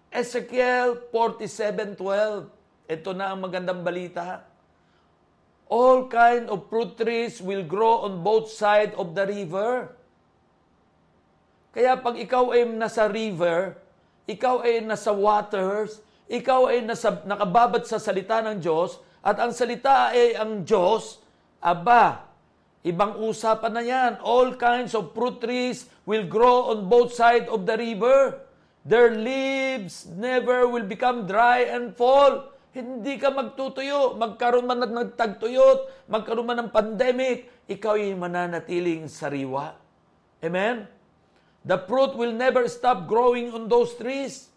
Ezekiel 0.07 1.11
47.12 1.11 2.47
Ito 2.87 3.11
na 3.11 3.31
ang 3.31 3.43
magandang 3.43 3.83
balita. 3.83 4.47
All 5.71 6.11
kind 6.11 6.51
of 6.51 6.67
fruit 6.67 6.99
trees 6.99 7.39
will 7.39 7.63
grow 7.63 8.03
on 8.07 8.19
both 8.19 8.51
sides 8.51 8.91
of 8.99 9.15
the 9.15 9.23
river. 9.23 9.95
Kaya 11.71 11.95
pag 11.95 12.19
ikaw 12.19 12.51
ay 12.51 12.67
nasa 12.67 13.07
river, 13.07 13.79
ikaw 14.27 14.67
ay 14.67 14.83
nasa 14.83 15.15
waters, 15.15 16.03
ikaw 16.27 16.67
ay 16.67 16.83
nasa, 16.83 17.23
nakababat 17.23 17.87
sa 17.87 17.95
salita 17.95 18.43
ng 18.43 18.59
Diyos, 18.59 18.99
at 19.23 19.39
ang 19.39 19.55
salita 19.55 20.11
ay 20.11 20.35
ang 20.35 20.67
Diyos, 20.67 21.23
aba, 21.63 22.30
ibang 22.85 23.17
usapan 23.17 23.73
na 23.73 23.83
yan. 23.83 24.11
All 24.21 24.53
kinds 24.59 24.93
of 24.93 25.15
fruit 25.15 25.41
trees 25.41 25.89
will 26.05 26.27
grow 26.27 26.69
on 26.75 26.85
both 26.91 27.15
sides 27.15 27.49
of 27.49 27.65
the 27.65 27.79
river. 27.79 28.43
Their 28.83 29.13
leaves 29.13 30.09
never 30.09 30.65
will 30.65 30.85
become 30.85 31.29
dry 31.29 31.69
and 31.69 31.93
fall. 31.93 32.51
Hindi 32.71 33.17
ka 33.17 33.31
magtutuyo. 33.31 34.19
Magkaroon 34.19 34.67
man 34.67 34.83
ng 34.83 34.93
nagtagtuyot, 34.95 36.09
magkaroon 36.11 36.47
man 36.47 36.59
ng 36.65 36.71
pandemic, 36.73 37.47
ikaw 37.71 37.95
ay 37.95 38.15
mananatiling 38.15 39.07
sariwa. 39.07 39.75
Amen? 40.41 40.87
The 41.61 41.77
fruit 41.85 42.17
will 42.17 42.33
never 42.33 42.65
stop 42.67 43.05
growing 43.05 43.53
on 43.53 43.69
those 43.71 43.95
trees. 43.95 44.50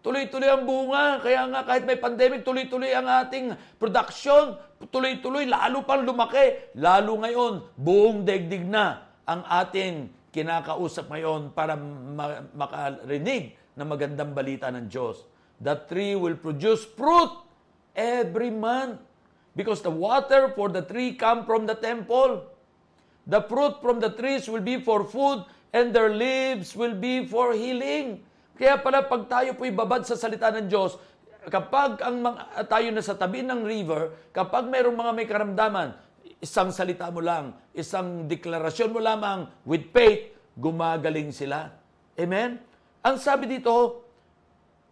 Tuloy-tuloy 0.00 0.48
ang 0.48 0.64
bunga. 0.64 1.20
Kaya 1.20 1.44
nga 1.52 1.60
kahit 1.64 1.84
may 1.84 2.00
pandemic, 2.00 2.40
tuloy-tuloy 2.40 2.88
ang 2.96 3.04
ating 3.04 3.52
production. 3.76 4.56
Tuloy-tuloy, 4.88 5.44
lalo 5.44 5.84
pang 5.84 6.00
lumaki. 6.00 6.72
Lalo 6.80 7.20
ngayon, 7.20 7.76
buong 7.76 8.24
daigdig 8.24 8.64
na 8.64 9.04
ang 9.28 9.44
ating 9.44 10.08
kinakausap 10.32 11.12
ngayon 11.12 11.52
para 11.52 11.76
ma- 11.76 12.48
makarinig 12.56 13.52
ng 13.76 13.86
magandang 13.86 14.32
balita 14.32 14.72
ng 14.72 14.88
Diyos. 14.88 15.28
The 15.60 15.76
tree 15.84 16.16
will 16.16 16.40
produce 16.40 16.88
fruit 16.96 17.44
every 17.92 18.48
month 18.48 19.04
because 19.52 19.84
the 19.84 19.92
water 19.92 20.48
for 20.56 20.72
the 20.72 20.80
tree 20.80 21.12
come 21.12 21.44
from 21.44 21.68
the 21.68 21.76
temple. 21.76 22.48
The 23.28 23.44
fruit 23.44 23.84
from 23.84 24.00
the 24.00 24.08
trees 24.16 24.48
will 24.48 24.64
be 24.64 24.80
for 24.80 25.04
food 25.04 25.44
and 25.76 25.92
their 25.92 26.08
leaves 26.08 26.72
will 26.72 26.96
be 26.96 27.28
for 27.28 27.52
healing. 27.52 28.24
Kaya 28.60 28.76
pala 28.76 29.00
pag 29.08 29.24
tayo 29.24 29.56
po'y 29.56 29.72
babad 29.72 30.04
sa 30.04 30.20
salita 30.20 30.52
ng 30.52 30.68
Diyos, 30.68 31.00
kapag 31.48 32.04
ang 32.04 32.20
mga, 32.20 32.68
tayo 32.68 32.92
na 32.92 33.00
sa 33.00 33.16
tabi 33.16 33.40
ng 33.40 33.64
river, 33.64 34.12
kapag 34.36 34.68
mayroong 34.68 35.00
mga 35.00 35.12
may 35.16 35.24
karamdaman, 35.24 35.96
isang 36.44 36.68
salita 36.68 37.08
mo 37.08 37.24
lang, 37.24 37.56
isang 37.72 38.28
deklarasyon 38.28 38.92
mo 38.92 39.00
lamang 39.00 39.48
with 39.64 39.88
faith, 39.96 40.36
gumagaling 40.60 41.32
sila. 41.32 41.72
Amen? 42.20 42.60
Ang 43.00 43.16
sabi 43.16 43.48
dito, 43.48 44.04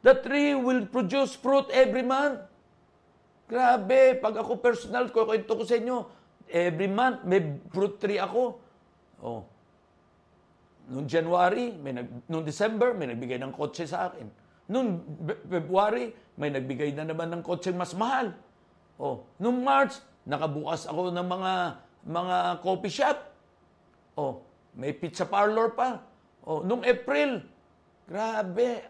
the 0.01 0.17
tree 0.17 0.57
will 0.57 0.89
produce 0.89 1.37
fruit 1.37 1.69
every 1.69 2.01
month. 2.01 2.41
Grabe, 3.45 4.17
pag 4.17 4.33
ako 4.41 4.65
personal, 4.65 5.13
ko 5.13 5.29
kwento 5.29 5.53
ko 5.53 5.69
sa 5.69 5.77
inyo, 5.77 6.09
every 6.49 6.89
month 6.89 7.21
may 7.29 7.61
fruit 7.69 8.01
tree 8.01 8.17
ako. 8.17 8.57
Oh, 9.21 9.45
Noong 10.89 11.05
January, 11.05 11.77
may 11.77 11.93
nag, 11.93 12.09
noong 12.25 12.45
December, 12.49 12.97
may 12.97 13.13
nagbigay 13.13 13.37
ng 13.37 13.53
kotse 13.53 13.85
sa 13.85 14.09
akin. 14.09 14.25
Noong 14.73 15.05
February, 15.45 16.17
may 16.41 16.49
nagbigay 16.49 16.97
na 16.97 17.05
naman 17.05 17.29
ng 17.29 17.43
kotse 17.45 17.73
mas 17.77 17.93
mahal. 17.93 18.33
Oh, 18.97 19.29
noong 19.37 19.61
March, 19.61 20.01
nakabukas 20.25 20.89
ako 20.89 21.13
ng 21.13 21.29
mga 21.29 21.53
mga 22.09 22.37
coffee 22.65 22.93
shop. 22.93 23.19
Oh, 24.17 24.43
may 24.73 24.97
pizza 24.97 25.29
parlor 25.29 25.77
pa. 25.77 26.01
Oh, 26.49 26.65
noong 26.65 26.83
April, 26.89 27.45
grabe, 28.09 28.81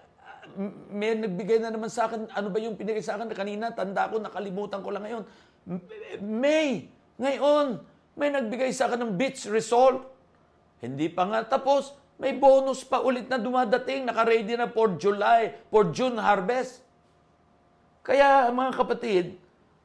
may 0.95 1.19
nagbigay 1.19 1.59
na 1.61 1.75
naman 1.75 1.91
sa 1.91 2.07
akin, 2.07 2.31
ano 2.31 2.49
ba 2.49 2.59
yung 2.63 2.79
pinigay 2.79 3.03
sa 3.03 3.19
akin 3.19 3.29
kanina, 3.35 3.75
tanda 3.75 4.09
ko, 4.09 4.23
nakalimutan 4.23 4.81
ko 4.81 4.89
lang 4.95 5.05
ngayon. 5.05 5.25
May, 6.23 6.89
ngayon, 7.19 7.83
may 8.15 8.31
nagbigay 8.33 8.71
sa 8.73 8.87
akin 8.89 9.03
ng 9.05 9.13
beach 9.19 9.45
resort. 9.51 10.18
Hindi 10.79 11.11
pa 11.11 11.27
nga 11.27 11.43
tapos, 11.47 11.95
may 12.19 12.35
bonus 12.35 12.83
pa 12.83 12.99
ulit 12.99 13.31
na 13.31 13.39
dumadating, 13.39 14.03
naka-ready 14.03 14.59
na 14.59 14.67
for 14.67 14.99
July, 14.99 15.55
for 15.71 15.95
June 15.95 16.19
harvest. 16.19 16.83
Kaya 18.03 18.51
mga 18.51 18.73
kapatid, 18.75 19.39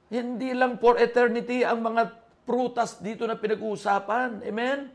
hindi 0.10 0.50
lang 0.54 0.82
for 0.82 0.98
eternity 0.98 1.62
ang 1.62 1.82
mga 1.82 2.10
prutas 2.46 2.98
dito 3.02 3.26
na 3.26 3.38
pinag-uusapan. 3.38 4.46
Amen? 4.46 4.90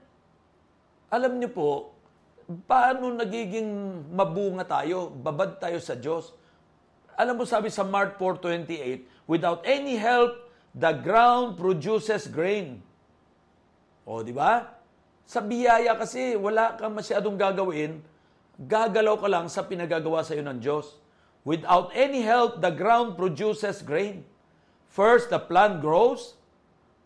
Alam 1.11 1.39
niyo 1.39 1.51
po, 1.51 1.71
paano 2.67 3.13
nagiging 3.13 3.69
mabunga 4.15 4.65
tayo, 4.65 5.11
babad 5.11 5.59
tayo 5.59 5.79
sa 5.83 5.99
Diyos? 5.99 6.35
Alam 7.19 7.43
mo 7.43 7.45
sabi 7.45 7.69
sa 7.69 7.83
Mark 7.83 8.15
4.28, 8.17 9.27
without 9.27 9.67
any 9.67 9.99
help, 9.99 10.39
the 10.71 10.95
ground 11.03 11.59
produces 11.59 12.31
grain. 12.31 12.79
O, 14.07 14.23
di 14.23 14.31
ba? 14.31 14.78
Sa 15.29 15.45
biyaya 15.45 15.93
kasi, 15.93 16.41
wala 16.41 16.73
kang 16.81 16.97
masyadong 16.97 17.37
gagawin, 17.37 18.01
gagalaw 18.57 19.21
ka 19.21 19.29
lang 19.29 19.45
sa 19.53 19.61
pinagagawa 19.61 20.25
sa 20.25 20.33
iyo 20.33 20.41
ng 20.41 20.57
Diyos. 20.57 20.97
Without 21.45 21.93
any 21.93 22.25
help, 22.25 22.65
the 22.65 22.73
ground 22.73 23.21
produces 23.21 23.85
grain. 23.85 24.25
First, 24.89 25.29
the 25.29 25.37
plant 25.37 25.85
grows, 25.85 26.41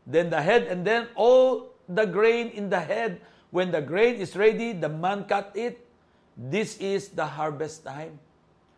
then 0.06 0.30
the 0.30 0.38
head, 0.38 0.70
and 0.70 0.86
then 0.86 1.10
all 1.18 1.74
the 1.90 2.06
grain 2.06 2.54
in 2.54 2.70
the 2.70 2.78
head. 2.78 3.18
When 3.50 3.74
the 3.74 3.82
grain 3.82 4.22
is 4.22 4.38
ready, 4.38 4.70
the 4.70 4.86
man 4.86 5.26
cut 5.26 5.50
it. 5.58 5.82
This 6.38 6.78
is 6.78 7.10
the 7.10 7.26
harvest 7.26 7.82
time. 7.82 8.22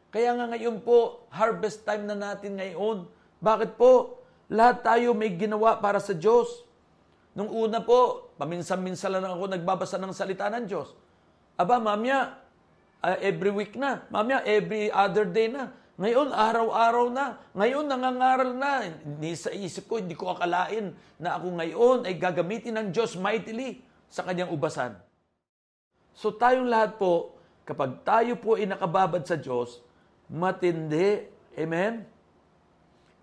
Kaya 0.08 0.32
nga 0.40 0.56
ngayon 0.56 0.80
po, 0.80 1.28
harvest 1.28 1.84
time 1.84 2.08
na 2.08 2.16
natin 2.16 2.56
ngayon. 2.56 3.04
Bakit 3.44 3.76
po? 3.76 4.24
Lahat 4.48 4.80
tayo 4.80 5.12
may 5.12 5.36
ginawa 5.36 5.76
para 5.84 6.00
sa 6.00 6.16
Diyos. 6.16 6.64
Nung 7.34 7.50
una 7.50 7.82
po, 7.82 8.30
paminsan-minsan 8.38 9.10
lang 9.10 9.26
ako 9.26 9.50
nagbabasa 9.50 9.98
ng 9.98 10.14
salita 10.14 10.46
ng 10.54 10.70
Diyos. 10.70 10.94
Aba, 11.58 11.82
mamya, 11.82 12.38
uh, 13.02 13.18
every 13.18 13.50
week 13.50 13.74
na. 13.74 14.06
Mamaya, 14.06 14.46
every 14.46 14.86
other 14.94 15.26
day 15.26 15.50
na. 15.50 15.74
Ngayon, 15.98 16.30
araw-araw 16.30 17.06
na. 17.10 17.38
Ngayon, 17.54 17.90
nangangaral 17.90 18.50
na. 18.54 18.86
Hindi 18.86 19.34
sa 19.34 19.50
isip 19.50 19.90
ko, 19.90 19.98
hindi 19.98 20.14
ko 20.14 20.30
akalain 20.30 20.94
na 21.18 21.38
ako 21.38 21.46
ngayon 21.58 21.98
ay 22.06 22.14
gagamitin 22.18 22.74
ng 22.78 22.88
Diyos 22.94 23.18
mightily 23.18 23.82
sa 24.06 24.22
kanyang 24.22 24.54
ubasan. 24.54 24.94
So 26.14 26.30
tayong 26.30 26.70
lahat 26.70 27.02
po, 27.02 27.34
kapag 27.66 28.06
tayo 28.06 28.38
po 28.38 28.54
ay 28.54 28.70
nakababad 28.70 29.26
sa 29.26 29.34
Diyos, 29.34 29.82
matindi. 30.30 31.26
Amen? 31.58 32.06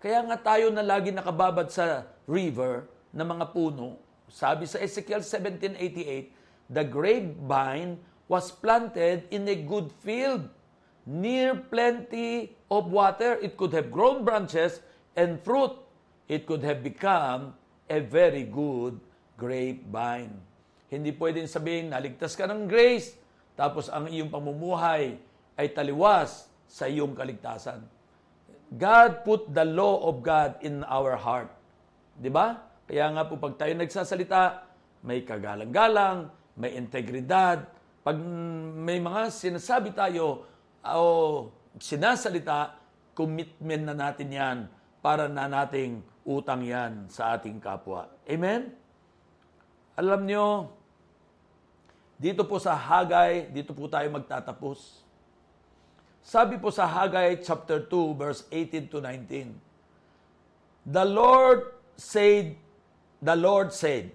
Kaya 0.00 0.20
nga 0.28 0.36
tayo 0.36 0.68
na 0.68 0.84
lagi 0.84 1.12
nakababad 1.12 1.72
sa 1.72 2.04
river 2.28 2.84
ng 3.12 3.26
mga 3.28 3.52
puno. 3.52 4.00
Sabi 4.32 4.64
sa 4.64 4.80
Ezekiel 4.80 5.20
17.88, 5.20 6.72
The 6.72 6.84
grapevine 6.88 8.00
was 8.32 8.48
planted 8.48 9.28
in 9.28 9.44
a 9.44 9.56
good 9.60 9.92
field 10.00 10.48
near 11.04 11.52
plenty 11.52 12.56
of 12.72 12.88
water. 12.88 13.36
It 13.44 13.60
could 13.60 13.76
have 13.76 13.92
grown 13.92 14.24
branches 14.24 14.80
and 15.12 15.36
fruit. 15.44 15.76
It 16.32 16.48
could 16.48 16.64
have 16.64 16.80
become 16.80 17.52
a 17.92 18.00
very 18.00 18.48
good 18.48 18.96
grapevine. 19.36 20.32
Hindi 20.88 21.12
pwedeng 21.12 21.48
sabihin, 21.48 21.92
naligtas 21.92 22.32
ka 22.32 22.48
ng 22.48 22.64
grace, 22.68 23.16
tapos 23.52 23.92
ang 23.92 24.08
iyong 24.08 24.32
pamumuhay 24.32 25.20
ay 25.60 25.66
taliwas 25.76 26.48
sa 26.64 26.88
iyong 26.88 27.12
kaligtasan. 27.12 27.84
God 28.72 29.28
put 29.28 29.52
the 29.52 29.64
law 29.68 30.08
of 30.08 30.24
God 30.24 30.56
in 30.64 30.80
our 30.88 31.20
heart. 31.20 31.52
Di 32.16 32.32
ba? 32.32 32.71
Kaya 32.92 33.08
nga 33.08 33.24
po 33.24 33.40
pag 33.40 33.56
tayo 33.56 33.72
nagsasalita, 33.72 34.68
may 35.00 35.24
kagalang-galang, 35.24 36.28
may 36.60 36.76
integridad, 36.76 37.64
pag 38.04 38.20
may 38.76 39.00
mga 39.00 39.32
sinasabi 39.32 39.96
tayo 39.96 40.44
o 40.84 41.48
sinasalita, 41.80 42.76
commitment 43.16 43.88
na 43.88 43.96
natin 43.96 44.28
yan 44.28 44.58
para 45.00 45.24
na 45.24 45.48
nating 45.48 46.04
utang 46.20 46.68
yan 46.68 47.08
sa 47.08 47.32
ating 47.32 47.56
kapwa. 47.64 48.12
Amen? 48.28 48.76
Alam 49.96 50.28
nyo, 50.28 50.46
dito 52.20 52.44
po 52.44 52.60
sa 52.60 52.76
Hagay, 52.76 53.48
dito 53.56 53.72
po 53.72 53.88
tayo 53.88 54.04
magtatapos. 54.12 55.00
Sabi 56.20 56.60
po 56.60 56.68
sa 56.68 56.84
Hagay 56.84 57.40
chapter 57.40 57.88
2 57.88 58.20
verse 58.20 58.44
18 58.52 58.92
to 58.92 59.00
19. 59.00 60.92
The 60.92 61.08
Lord 61.08 61.72
said, 61.96 62.60
the 63.22 63.38
Lord 63.38 63.72
said, 63.72 64.10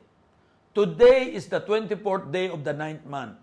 Today 0.76 1.34
is 1.34 1.48
the 1.48 1.62
24th 1.62 2.30
day 2.32 2.50
of 2.52 2.62
the 2.62 2.74
ninth 2.74 3.08
month 3.08 3.40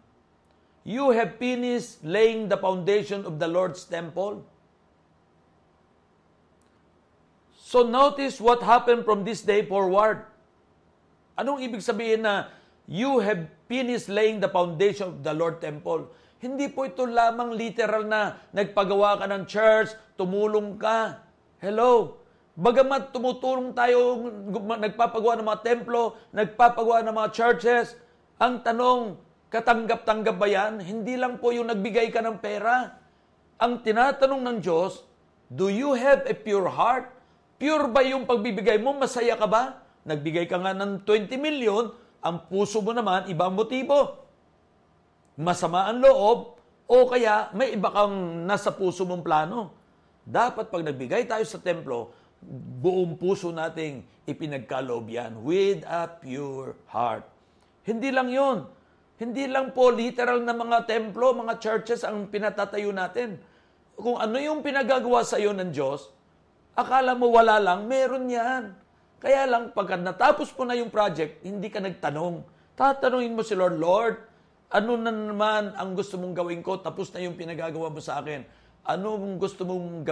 you 0.85 1.17
have 1.17 1.41
finished 1.41 2.05
laying 2.05 2.53
the 2.53 2.61
foundation 2.61 3.25
of 3.25 3.41
the 3.41 3.49
Lord's 3.49 3.89
temple. 3.89 4.45
So 7.57 7.83
notice 7.83 8.39
what 8.39 8.63
happened 8.63 9.09
from 9.09 9.25
this 9.25 9.41
day 9.41 9.65
forward. 9.65 10.29
Anong 11.41 11.65
ibig 11.65 11.81
sabihin 11.81 12.23
na 12.23 12.53
you 12.85 13.19
have 13.25 13.49
finished 13.67 14.13
laying 14.13 14.39
the 14.39 14.53
foundation 14.53 15.09
of 15.09 15.25
the 15.25 15.33
Lord 15.33 15.59
temple? 15.65 16.13
Hindi 16.39 16.69
po 16.69 16.85
ito 16.85 17.09
lamang 17.09 17.57
literal 17.57 18.05
na 18.05 18.37
nagpagawa 18.53 19.17
ka 19.17 19.27
ng 19.27 19.49
church, 19.49 19.97
tumulong 20.21 20.77
ka. 20.77 21.25
Hello? 21.57 22.21
Bagamat 22.55 23.11
tumutulong 23.11 23.75
tayo, 23.75 24.31
nagpapagawa 24.79 25.35
ng 25.39 25.47
mga 25.47 25.63
templo, 25.67 26.15
nagpapagawa 26.31 27.03
ng 27.03 27.15
mga 27.15 27.31
churches, 27.35 27.99
ang 28.39 28.63
tanong, 28.63 29.19
Katanggap-tanggap 29.55 30.35
ba 30.35 30.51
yan? 30.51 30.83
Hindi 30.83 31.15
lang 31.15 31.39
po 31.39 31.55
yung 31.55 31.71
nagbigay 31.71 32.11
ka 32.11 32.19
ng 32.19 32.43
pera. 32.43 32.99
Ang 33.63 33.87
tinatanong 33.87 34.43
ng 34.43 34.59
Diyos, 34.59 35.07
do 35.47 35.71
you 35.71 35.95
have 35.95 36.27
a 36.27 36.35
pure 36.35 36.67
heart? 36.67 37.07
Pure 37.63 37.87
ba 37.87 38.03
yung 38.03 38.27
pagbibigay 38.27 38.83
mo? 38.83 38.99
Masaya 38.99 39.39
ka 39.39 39.47
ba? 39.47 39.87
Nagbigay 40.03 40.51
ka 40.51 40.59
nga 40.59 40.75
ng 40.75 41.07
20 41.07 41.39
million, 41.39 41.87
ang 42.19 42.51
puso 42.51 42.83
mo 42.83 42.91
naman, 42.91 43.31
ibang 43.31 43.55
motibo. 43.55 44.27
Masama 45.39 45.87
ang 45.87 46.03
loob, 46.03 46.59
o 46.91 46.97
kaya 47.07 47.55
may 47.55 47.79
iba 47.79 47.95
kang 47.95 48.43
nasa 48.51 48.75
puso 48.75 49.07
mong 49.07 49.23
plano. 49.23 49.71
Dapat 50.27 50.67
pag 50.67 50.83
nagbigay 50.83 51.31
tayo 51.31 51.47
sa 51.47 51.63
templo, 51.63 52.11
buong 52.81 53.17
puso 53.17 53.49
nating 53.51 54.05
ipinagkaloob 54.29 55.09
yan 55.09 55.41
with 55.41 55.81
a 55.89 56.09
pure 56.09 56.77
heart. 56.93 57.25
Hindi 57.85 58.13
lang 58.13 58.29
yon 58.29 58.59
hindi 59.15 59.47
lang 59.47 59.71
po 59.71 59.95
literal 59.95 60.43
na 60.43 60.51
mga 60.51 60.91
templo, 60.91 61.31
mga 61.39 61.63
churches 61.63 62.03
ang 62.03 62.27
pinatatayo 62.27 62.91
natin. 62.91 63.39
Kung 63.95 64.19
ano 64.19 64.43
yung 64.43 64.59
pinagagawa 64.59 65.23
sa 65.23 65.39
iyo 65.39 65.55
ng 65.55 65.71
Diyos, 65.71 66.11
akala 66.75 67.15
mo 67.15 67.31
wala 67.31 67.63
lang, 67.63 67.87
meron 67.87 68.27
yan. 68.27 68.75
Kaya 69.23 69.47
lang, 69.47 69.71
pagka 69.71 69.95
natapos 69.95 70.51
po 70.51 70.67
na 70.67 70.75
yung 70.75 70.91
project, 70.91 71.47
hindi 71.47 71.71
ka 71.71 71.79
nagtanong. 71.79 72.43
Tatanungin 72.75 73.39
mo 73.39 73.47
si 73.47 73.55
Lord, 73.55 73.79
Lord, 73.79 74.19
ano 74.75 74.99
na 74.99 75.15
naman 75.15 75.71
ang 75.79 75.95
gusto 75.95 76.19
mong 76.19 76.35
gawin 76.35 76.59
ko? 76.59 76.83
Tapos 76.83 77.15
na 77.15 77.23
yung 77.23 77.39
pinagagawa 77.39 77.95
mo 77.95 78.03
sa 78.03 78.19
akin. 78.19 78.43
Ano 78.83 79.15
gusto 79.39 79.63
mong 79.63 80.03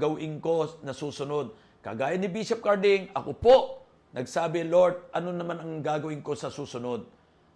gawin 0.00 0.40
ko 0.40 0.80
na 0.80 0.96
susunod? 0.96 1.52
Kagaya 1.86 2.18
ni 2.18 2.26
Bishop 2.26 2.58
Carding, 2.58 3.14
ako 3.14 3.30
po, 3.38 3.56
nagsabi, 4.10 4.66
Lord, 4.66 5.06
ano 5.14 5.30
naman 5.30 5.62
ang 5.62 5.72
gagawin 5.86 6.18
ko 6.18 6.34
sa 6.34 6.50
susunod? 6.50 7.06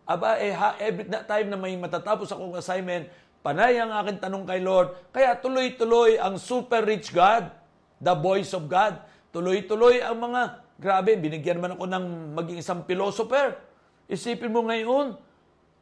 Aba, 0.07 0.39
eh, 0.39 0.55
ha, 0.55 0.79
every 0.79 1.11
time 1.11 1.51
na 1.51 1.59
may 1.59 1.75
matatapos 1.75 2.31
akong 2.31 2.55
assignment, 2.55 3.11
panay 3.43 3.83
ang 3.83 3.91
aking 3.91 4.23
tanong 4.23 4.47
kay 4.47 4.63
Lord. 4.63 4.95
Kaya 5.11 5.35
tuloy-tuloy 5.35 6.15
ang 6.23 6.39
super 6.39 6.87
rich 6.87 7.11
God, 7.11 7.51
the 7.99 8.15
voice 8.15 8.55
of 8.55 8.71
God. 8.71 9.03
Tuloy-tuloy 9.35 9.99
ang 9.99 10.23
mga, 10.23 10.63
grabe, 10.79 11.19
binigyan 11.19 11.59
naman 11.59 11.75
ako 11.75 11.91
ng 11.91 12.05
maging 12.39 12.59
isang 12.63 12.87
philosopher. 12.87 13.59
Isipin 14.07 14.55
mo 14.55 14.63
ngayon, 14.63 15.19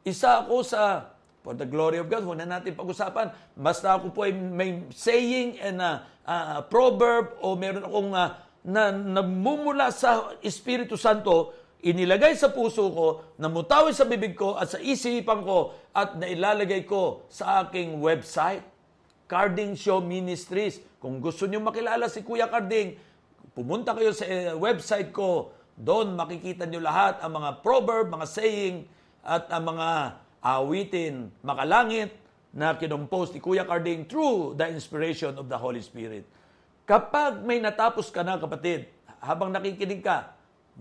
isa 0.01 0.41
ako 0.41 0.65
sa, 0.65 1.13
for 1.41 1.55
the 1.55 1.67
glory 1.67 1.97
of 1.97 2.11
God, 2.11 2.27
huna 2.27 2.43
natin 2.43 2.75
pag-usapan, 2.75 3.31
basta 3.55 3.95
ako 3.95 4.11
po 4.11 4.27
ay 4.27 4.35
may 4.35 4.83
saying 4.91 5.55
and 5.63 5.79
a, 5.79 6.03
a 6.27 6.61
proverb 6.67 7.35
o 7.39 7.55
meron 7.55 7.83
akong 7.87 8.11
uh, 8.11 8.35
na 8.63 8.91
namumula 8.91 9.87
sa 9.89 10.35
Espiritu 10.43 10.99
Santo 10.99 11.55
inilagay 11.79 12.35
sa 12.35 12.51
puso 12.51 12.91
ko, 12.91 13.07
namutawi 13.39 13.95
sa 13.95 14.03
bibig 14.03 14.35
ko 14.35 14.59
at 14.59 14.75
sa 14.75 14.79
isipan 14.83 15.47
ko 15.47 15.75
at 15.95 16.19
nailalagay 16.19 16.83
ko 16.83 17.23
sa 17.31 17.63
aking 17.63 18.03
website, 18.03 18.63
Carding 19.29 19.79
Show 19.79 20.03
Ministries. 20.03 20.83
Kung 20.99 21.23
gusto 21.23 21.47
niyo 21.47 21.63
makilala 21.63 22.11
si 22.11 22.19
Kuya 22.19 22.51
Carding, 22.51 22.99
pumunta 23.55 23.95
kayo 23.95 24.11
sa 24.11 24.27
eh, 24.27 24.51
website 24.51 25.15
ko. 25.15 25.55
Doon 25.79 26.19
makikita 26.19 26.67
niyo 26.67 26.83
lahat 26.83 27.23
ang 27.23 27.39
mga 27.39 27.63
proverb, 27.63 28.11
mga 28.11 28.27
saying, 28.27 28.83
at 29.23 29.47
ang 29.47 29.71
mga 29.71 30.19
awitin, 30.39 31.31
makalangit 31.43 32.15
na 32.55 32.73
kinompost 32.73 33.35
ni 33.35 33.39
Kuya 33.43 33.67
Carding 33.67 34.09
through 34.09 34.57
the 34.57 34.65
inspiration 34.67 35.37
of 35.37 35.45
the 35.51 35.57
Holy 35.59 35.83
Spirit. 35.83 36.25
Kapag 36.89 37.45
may 37.45 37.61
natapos 37.61 38.09
ka 38.09 38.25
na, 38.25 38.41
kapatid, 38.41 38.89
habang 39.21 39.53
nakikinig 39.53 40.01
ka, 40.01 40.33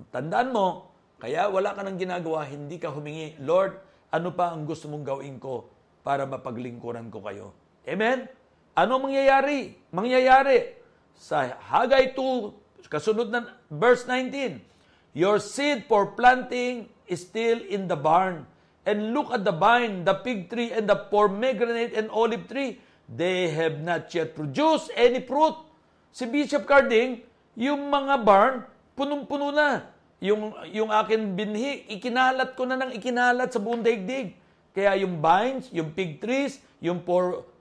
tandaan 0.08 0.54
mo, 0.54 0.88
kaya 1.20 1.50
wala 1.50 1.76
ka 1.76 1.84
nang 1.84 2.00
ginagawa, 2.00 2.46
hindi 2.48 2.80
ka 2.80 2.88
humingi, 2.88 3.36
Lord, 3.42 3.76
ano 4.08 4.32
pa 4.32 4.56
ang 4.56 4.64
gusto 4.64 4.88
mong 4.88 5.04
gawin 5.04 5.36
ko 5.36 5.68
para 6.00 6.24
mapaglingkuran 6.24 7.12
ko 7.12 7.20
kayo? 7.20 7.52
Amen? 7.84 8.24
Ano 8.72 9.02
mangyayari? 9.02 9.76
Mangyayari 9.92 10.78
sa 11.12 11.58
Hagay 11.60 12.16
2, 12.16 12.88
kasunod 12.88 13.28
na 13.28 13.58
verse 13.68 14.08
19. 14.08 14.64
Your 15.12 15.42
seed 15.42 15.84
for 15.90 16.14
planting 16.14 16.88
is 17.10 17.26
still 17.26 17.58
in 17.58 17.90
the 17.90 17.98
barn. 17.98 18.48
And 18.88 19.12
look 19.12 19.28
at 19.28 19.44
the 19.44 19.52
vine, 19.52 20.08
the 20.08 20.16
fig 20.24 20.48
tree, 20.48 20.72
and 20.72 20.88
the 20.88 20.96
pomegranate 20.96 21.92
and 21.92 22.08
olive 22.08 22.48
tree. 22.48 22.80
They 23.04 23.52
have 23.52 23.84
not 23.84 24.08
yet 24.16 24.32
produced 24.32 24.88
any 24.96 25.20
fruit. 25.20 25.60
Si 26.08 26.24
Bishop 26.24 26.64
Carding, 26.64 27.20
yung 27.52 27.92
mga 27.92 28.24
barn, 28.24 28.64
punong-puno 28.96 29.52
na. 29.52 29.92
Yung, 30.24 30.56
yung 30.72 30.88
akin 30.88 31.36
binhi, 31.36 31.84
ikinalat 31.92 32.56
ko 32.56 32.64
na 32.64 32.80
ng 32.80 32.96
ikinalat 32.96 33.52
sa 33.52 33.60
buong 33.60 33.84
daigdig. 33.84 34.32
Kaya 34.72 35.04
yung 35.04 35.20
vines, 35.20 35.68
yung 35.68 35.92
fig 35.92 36.16
trees, 36.16 36.64
yung 36.80 37.04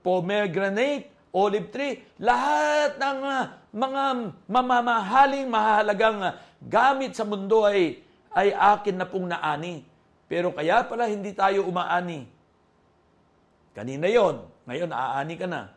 pomegranate, 0.00 1.12
olive 1.28 1.68
tree, 1.68 2.00
lahat 2.16 2.96
ng 2.96 3.18
uh, 3.20 3.44
mga 3.68 4.02
mamamahaling, 4.48 5.46
mahalagang 5.46 6.18
uh, 6.24 6.32
gamit 6.62 7.12
sa 7.12 7.28
mundo 7.28 7.68
ay, 7.68 8.00
ay 8.32 8.54
akin 8.54 8.96
na 8.96 9.06
pong 9.06 9.28
naani. 9.28 9.84
Pero 10.28 10.52
kaya 10.52 10.84
pala 10.84 11.08
hindi 11.08 11.32
tayo 11.32 11.64
umaani. 11.64 12.28
Kanina 13.72 14.06
yon, 14.06 14.44
ngayon 14.68 14.92
aani 14.92 15.34
ka 15.40 15.48
na. 15.48 15.72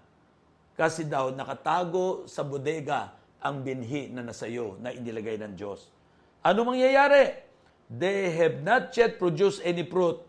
Kasi 0.75 1.07
daw 1.07 1.31
nakatago 1.31 2.27
sa 2.27 2.43
bodega 2.43 3.15
ang 3.39 3.63
binhi 3.63 4.11
na 4.11 4.21
nasa 4.21 4.45
iyo 4.45 4.75
na 4.83 4.91
inilagay 4.91 5.39
ng 5.39 5.55
Diyos. 5.55 5.87
Ano 6.43 6.67
mangyayari? 6.67 7.47
They 7.91 8.31
have 8.35 8.63
not 8.63 8.91
yet 8.95 9.19
produced 9.19 9.63
any 9.63 9.83
fruit. 9.87 10.19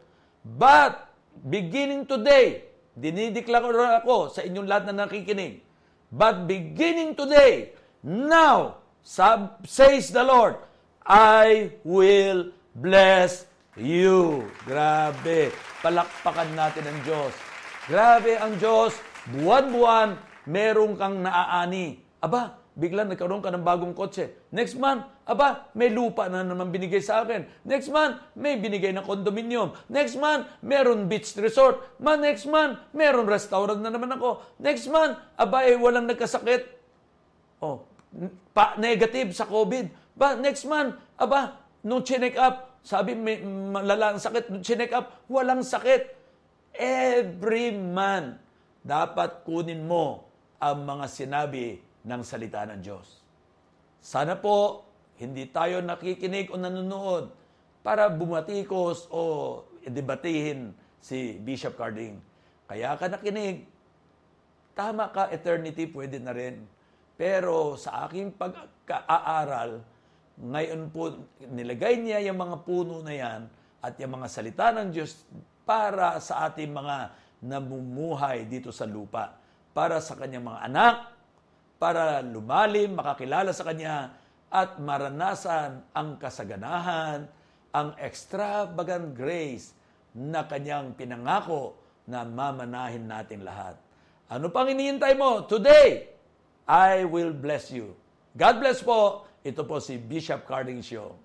But 0.42 1.10
beginning 1.46 2.06
today, 2.06 2.66
dinideklara 2.98 4.02
ako 4.02 4.34
sa 4.34 4.42
inyong 4.42 4.68
lahat 4.68 4.84
na 4.90 5.06
nakikinig, 5.06 5.62
but 6.12 6.44
beginning 6.44 7.14
today, 7.16 7.72
now, 8.02 8.82
says 9.64 10.10
the 10.10 10.26
Lord, 10.26 10.58
I 11.06 11.78
will 11.86 12.50
bless 12.74 13.46
you. 13.76 14.44
Grabe. 14.68 15.52
Palakpakan 15.80 16.50
natin 16.52 16.84
ang 16.86 16.98
Diyos. 17.02 17.32
Grabe 17.88 18.36
ang 18.38 18.54
Diyos. 18.60 18.96
Buwan-buwan, 19.32 20.18
meron 20.50 20.98
kang 20.98 21.22
naaani. 21.22 22.02
Aba, 22.22 22.58
biglang 22.74 23.10
nagkaroon 23.12 23.44
ka 23.44 23.52
ng 23.52 23.62
bagong 23.62 23.94
kotse. 23.94 24.48
Next 24.50 24.74
month, 24.78 25.04
aba, 25.28 25.70
may 25.76 25.92
lupa 25.92 26.26
na 26.26 26.42
naman 26.42 26.72
binigay 26.72 27.02
sa 27.04 27.22
akin. 27.22 27.46
Next 27.66 27.92
month, 27.92 28.18
may 28.34 28.58
binigay 28.58 28.90
na 28.90 29.04
condominium. 29.04 29.76
Next 29.92 30.16
month, 30.18 30.48
meron 30.64 31.06
beach 31.06 31.34
resort. 31.38 31.98
Ma, 32.00 32.16
next 32.16 32.48
month, 32.48 32.80
meron 32.96 33.28
restaurant 33.28 33.78
na 33.78 33.92
naman 33.92 34.10
ako. 34.16 34.42
Next 34.58 34.88
month, 34.88 35.18
aba, 35.36 35.68
eh, 35.68 35.76
walang 35.76 36.08
nagkasakit. 36.08 36.62
Oh, 37.62 37.86
pa 38.50 38.74
negative 38.76 39.32
sa 39.32 39.46
COVID. 39.46 40.16
Ba, 40.18 40.34
next 40.34 40.66
month, 40.66 40.98
aba, 41.14 41.62
nung 41.86 42.02
chinek 42.02 42.34
up, 42.34 42.71
sabi 42.82 43.14
may 43.14 43.38
malala 43.46 44.14
ang 44.14 44.20
sakit, 44.20 44.58
chinek 44.62 44.90
up, 44.90 45.22
walang 45.30 45.62
sakit. 45.62 46.18
Every 46.74 47.70
month, 47.70 48.42
dapat 48.82 49.46
kunin 49.46 49.86
mo 49.86 50.26
ang 50.58 50.82
mga 50.82 51.06
sinabi 51.06 51.78
ng 52.02 52.20
salita 52.26 52.66
ng 52.66 52.82
Diyos. 52.82 53.22
Sana 54.02 54.34
po, 54.34 54.82
hindi 55.22 55.46
tayo 55.46 55.78
nakikinig 55.78 56.50
o 56.50 56.58
nanonood 56.58 57.30
para 57.86 58.10
bumatikos 58.10 59.06
o 59.14 59.22
debatihin 59.86 60.74
si 60.98 61.38
Bishop 61.38 61.78
Carding. 61.78 62.18
Kaya 62.66 62.98
ka 62.98 63.06
nakinig, 63.06 63.62
tama 64.74 65.06
ka, 65.14 65.30
eternity 65.30 65.86
pwede 65.86 66.18
na 66.18 66.34
rin. 66.34 66.66
Pero 67.14 67.78
sa 67.78 68.10
aking 68.10 68.34
pag-aaral, 68.34 69.86
ngayon 70.40 70.88
po 70.88 71.28
nilagay 71.44 72.00
niya 72.00 72.24
yung 72.30 72.40
mga 72.40 72.56
puno 72.64 73.04
na 73.04 73.12
yan 73.12 73.40
at 73.82 73.98
yung 73.98 74.16
mga 74.16 74.28
salita 74.30 74.70
ng 74.72 74.88
Diyos 74.94 75.26
para 75.66 76.16
sa 76.22 76.46
ating 76.48 76.70
mga 76.70 76.96
namumuhay 77.42 78.46
dito 78.46 78.70
sa 78.70 78.86
lupa. 78.86 79.34
Para 79.74 79.98
sa 79.98 80.14
kanyang 80.14 80.46
mga 80.46 80.60
anak, 80.68 80.96
para 81.82 82.22
lumalim, 82.22 82.94
makakilala 82.94 83.50
sa 83.50 83.66
Kanya, 83.66 84.14
at 84.52 84.78
maranasan 84.78 85.82
ang 85.90 86.14
kasaganahan, 86.20 87.26
ang 87.74 87.96
extravagant 87.98 89.16
grace 89.16 89.74
na 90.14 90.46
Kanyang 90.46 90.94
pinangako 90.94 91.74
na 92.06 92.22
mamanahin 92.22 93.08
natin 93.08 93.42
lahat. 93.42 93.74
Ano 94.30 94.52
pang 94.54 94.68
iniintay 94.70 95.18
mo? 95.18 95.42
Today, 95.48 96.06
I 96.68 97.02
will 97.02 97.34
bless 97.34 97.72
you. 97.74 97.96
God 98.38 98.62
bless 98.62 98.84
po. 98.84 99.26
Ito 99.42 99.66
po 99.66 99.82
si 99.82 99.98
Bishop 99.98 100.46
Carding 100.46 100.78
Show. 100.86 101.18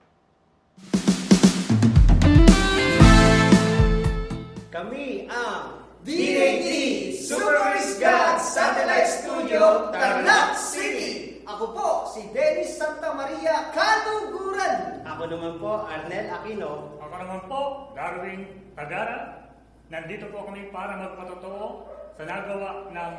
Kami 4.73 5.29
ang 5.29 5.85
DAD 6.01 6.65
Super 7.13 7.61
Chris 7.61 8.01
God 8.01 8.41
Satellite 8.41 9.21
Studio, 9.21 9.93
Tarlac 9.93 10.57
City. 10.57 11.45
Ako 11.45 11.77
po, 11.77 11.89
si 12.09 12.25
Dennis 12.33 12.73
Santa 12.73 13.13
Maria 13.13 13.69
Katuguran. 13.69 15.05
Ako 15.05 15.29
naman 15.29 15.61
po, 15.61 15.85
Arnel 15.85 16.33
Aquino. 16.33 16.97
Ako 16.97 17.13
naman 17.21 17.41
po, 17.45 17.61
Darwin 17.93 18.49
Tagara. 18.73 19.45
Nandito 19.93 20.25
po 20.33 20.41
kami 20.49 20.73
para 20.73 20.97
magpatotoo 21.05 21.85
sa 22.17 22.23
nagawa 22.25 22.89
ng 22.89 23.13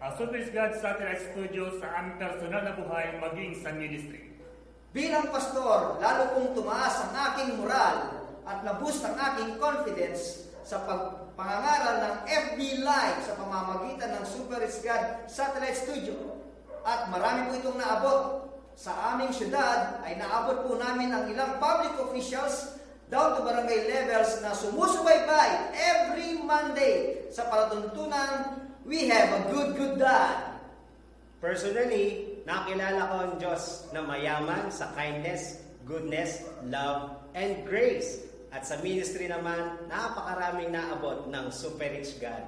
uh, 0.00 0.10
Super 0.16 0.48
God 0.48 0.72
Satellite 0.80 1.28
Studio 1.28 1.76
sa 1.76 1.92
aming 2.00 2.16
personal 2.16 2.64
na 2.64 2.72
buhay 2.72 3.20
maging 3.20 3.52
sa 3.60 3.76
ministry. 3.76 4.29
Bilang 4.90 5.30
pastor, 5.30 6.02
lalo 6.02 6.22
kong 6.34 6.58
tumaas 6.58 6.98
ang 7.06 7.14
aking 7.14 7.62
moral 7.62 8.10
at 8.42 8.58
naboost 8.66 9.06
ang 9.06 9.14
aking 9.14 9.62
confidence 9.62 10.50
sa 10.66 10.82
pagpangangaral 10.82 11.96
ng 12.02 12.14
FB 12.26 12.58
Live 12.82 13.20
sa 13.22 13.38
pamamagitan 13.38 14.18
ng 14.18 14.24
Super 14.26 14.62
God 14.66 15.04
Satellite 15.30 15.78
Studio. 15.78 16.14
At 16.82 17.06
marami 17.06 17.50
po 17.50 17.52
itong 17.62 17.78
naabot. 17.78 18.20
Sa 18.80 18.96
aming 19.12 19.30
syudad 19.30 20.00
ay 20.02 20.16
naabot 20.16 20.64
po 20.64 20.80
namin 20.80 21.12
ang 21.12 21.28
ilang 21.28 21.60
public 21.60 22.00
officials 22.00 22.80
down 23.12 23.36
to 23.36 23.44
barangay 23.44 23.92
levels 23.92 24.40
na 24.40 24.56
sumusubaybay 24.56 25.76
every 25.76 26.40
Monday 26.40 27.28
sa 27.28 27.44
palatuntunan 27.46 28.60
We 28.90 29.06
have 29.06 29.28
a 29.28 29.52
good, 29.52 29.76
good 29.76 29.98
dad. 30.00 30.56
Personally, 31.38 32.29
nakilala 32.50 33.00
ko 33.06 33.16
ang 33.22 33.34
Diyos 33.38 33.86
na 33.94 34.02
mayaman 34.02 34.74
sa 34.74 34.90
kindness, 34.98 35.62
goodness, 35.86 36.42
love, 36.66 37.22
and 37.38 37.62
grace. 37.62 38.26
At 38.50 38.66
sa 38.66 38.82
ministry 38.82 39.30
naman, 39.30 39.86
napakaraming 39.86 40.74
naabot 40.74 41.30
ng 41.30 41.46
Super 41.54 41.94
Rich 41.94 42.18
God. 42.18 42.42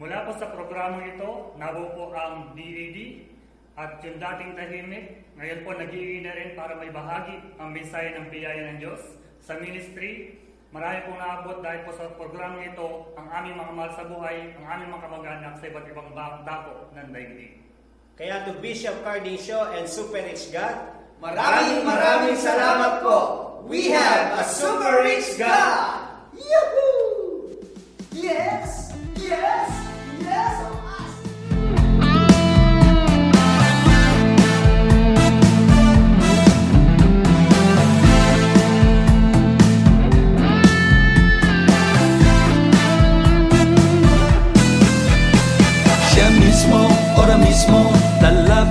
Mula 0.00 0.24
po 0.24 0.40
sa 0.40 0.48
programang 0.56 1.12
ito, 1.16 1.52
nabuo 1.60 1.92
po 1.92 2.16
ang 2.16 2.56
DAD 2.56 3.28
at 3.76 4.00
yung 4.00 4.16
dating 4.16 4.52
tahimik, 4.56 5.04
ngayon 5.36 5.60
po 5.60 5.76
nag 5.76 5.92
na 5.92 6.32
rin 6.32 6.50
para 6.56 6.80
may 6.80 6.88
bahagi 6.88 7.36
ang 7.60 7.76
mensahe 7.76 8.16
ng 8.16 8.32
biyaya 8.32 8.72
ng 8.72 8.78
Diyos. 8.80 9.00
Sa 9.44 9.60
ministry, 9.60 10.40
marami 10.72 11.04
pong 11.04 11.20
naabot 11.20 11.60
dahil 11.60 11.84
po 11.84 11.92
sa 11.92 12.08
programang 12.16 12.72
ito 12.72 13.12
ang 13.20 13.28
aming 13.28 13.60
mga 13.60 13.72
mahal 13.76 13.92
sa 13.92 14.08
buhay, 14.08 14.56
ang 14.56 14.64
aming 14.64 14.96
mga 14.96 15.04
kamag-anak 15.04 15.54
sa 15.60 15.68
iba't 15.68 15.86
ibang 15.92 16.10
dako 16.16 16.88
ng 16.96 17.08
daigdig. 17.12 17.65
Kaya 18.16 18.48
to 18.48 18.56
Bishop 18.64 18.96
Carding 19.04 19.36
Show 19.36 19.68
and 19.76 19.84
Super 19.84 20.24
Rich 20.24 20.48
God, 20.48 20.96
Maraming 21.16 21.80
maraming 21.88 22.36
salamat 22.36 23.00
po. 23.00 23.18
We 23.64 23.88
have 23.88 24.36
a 24.36 24.44
super 24.44 25.00
rich 25.00 25.40
God. 25.40 26.06
Yahoo! 26.36 26.75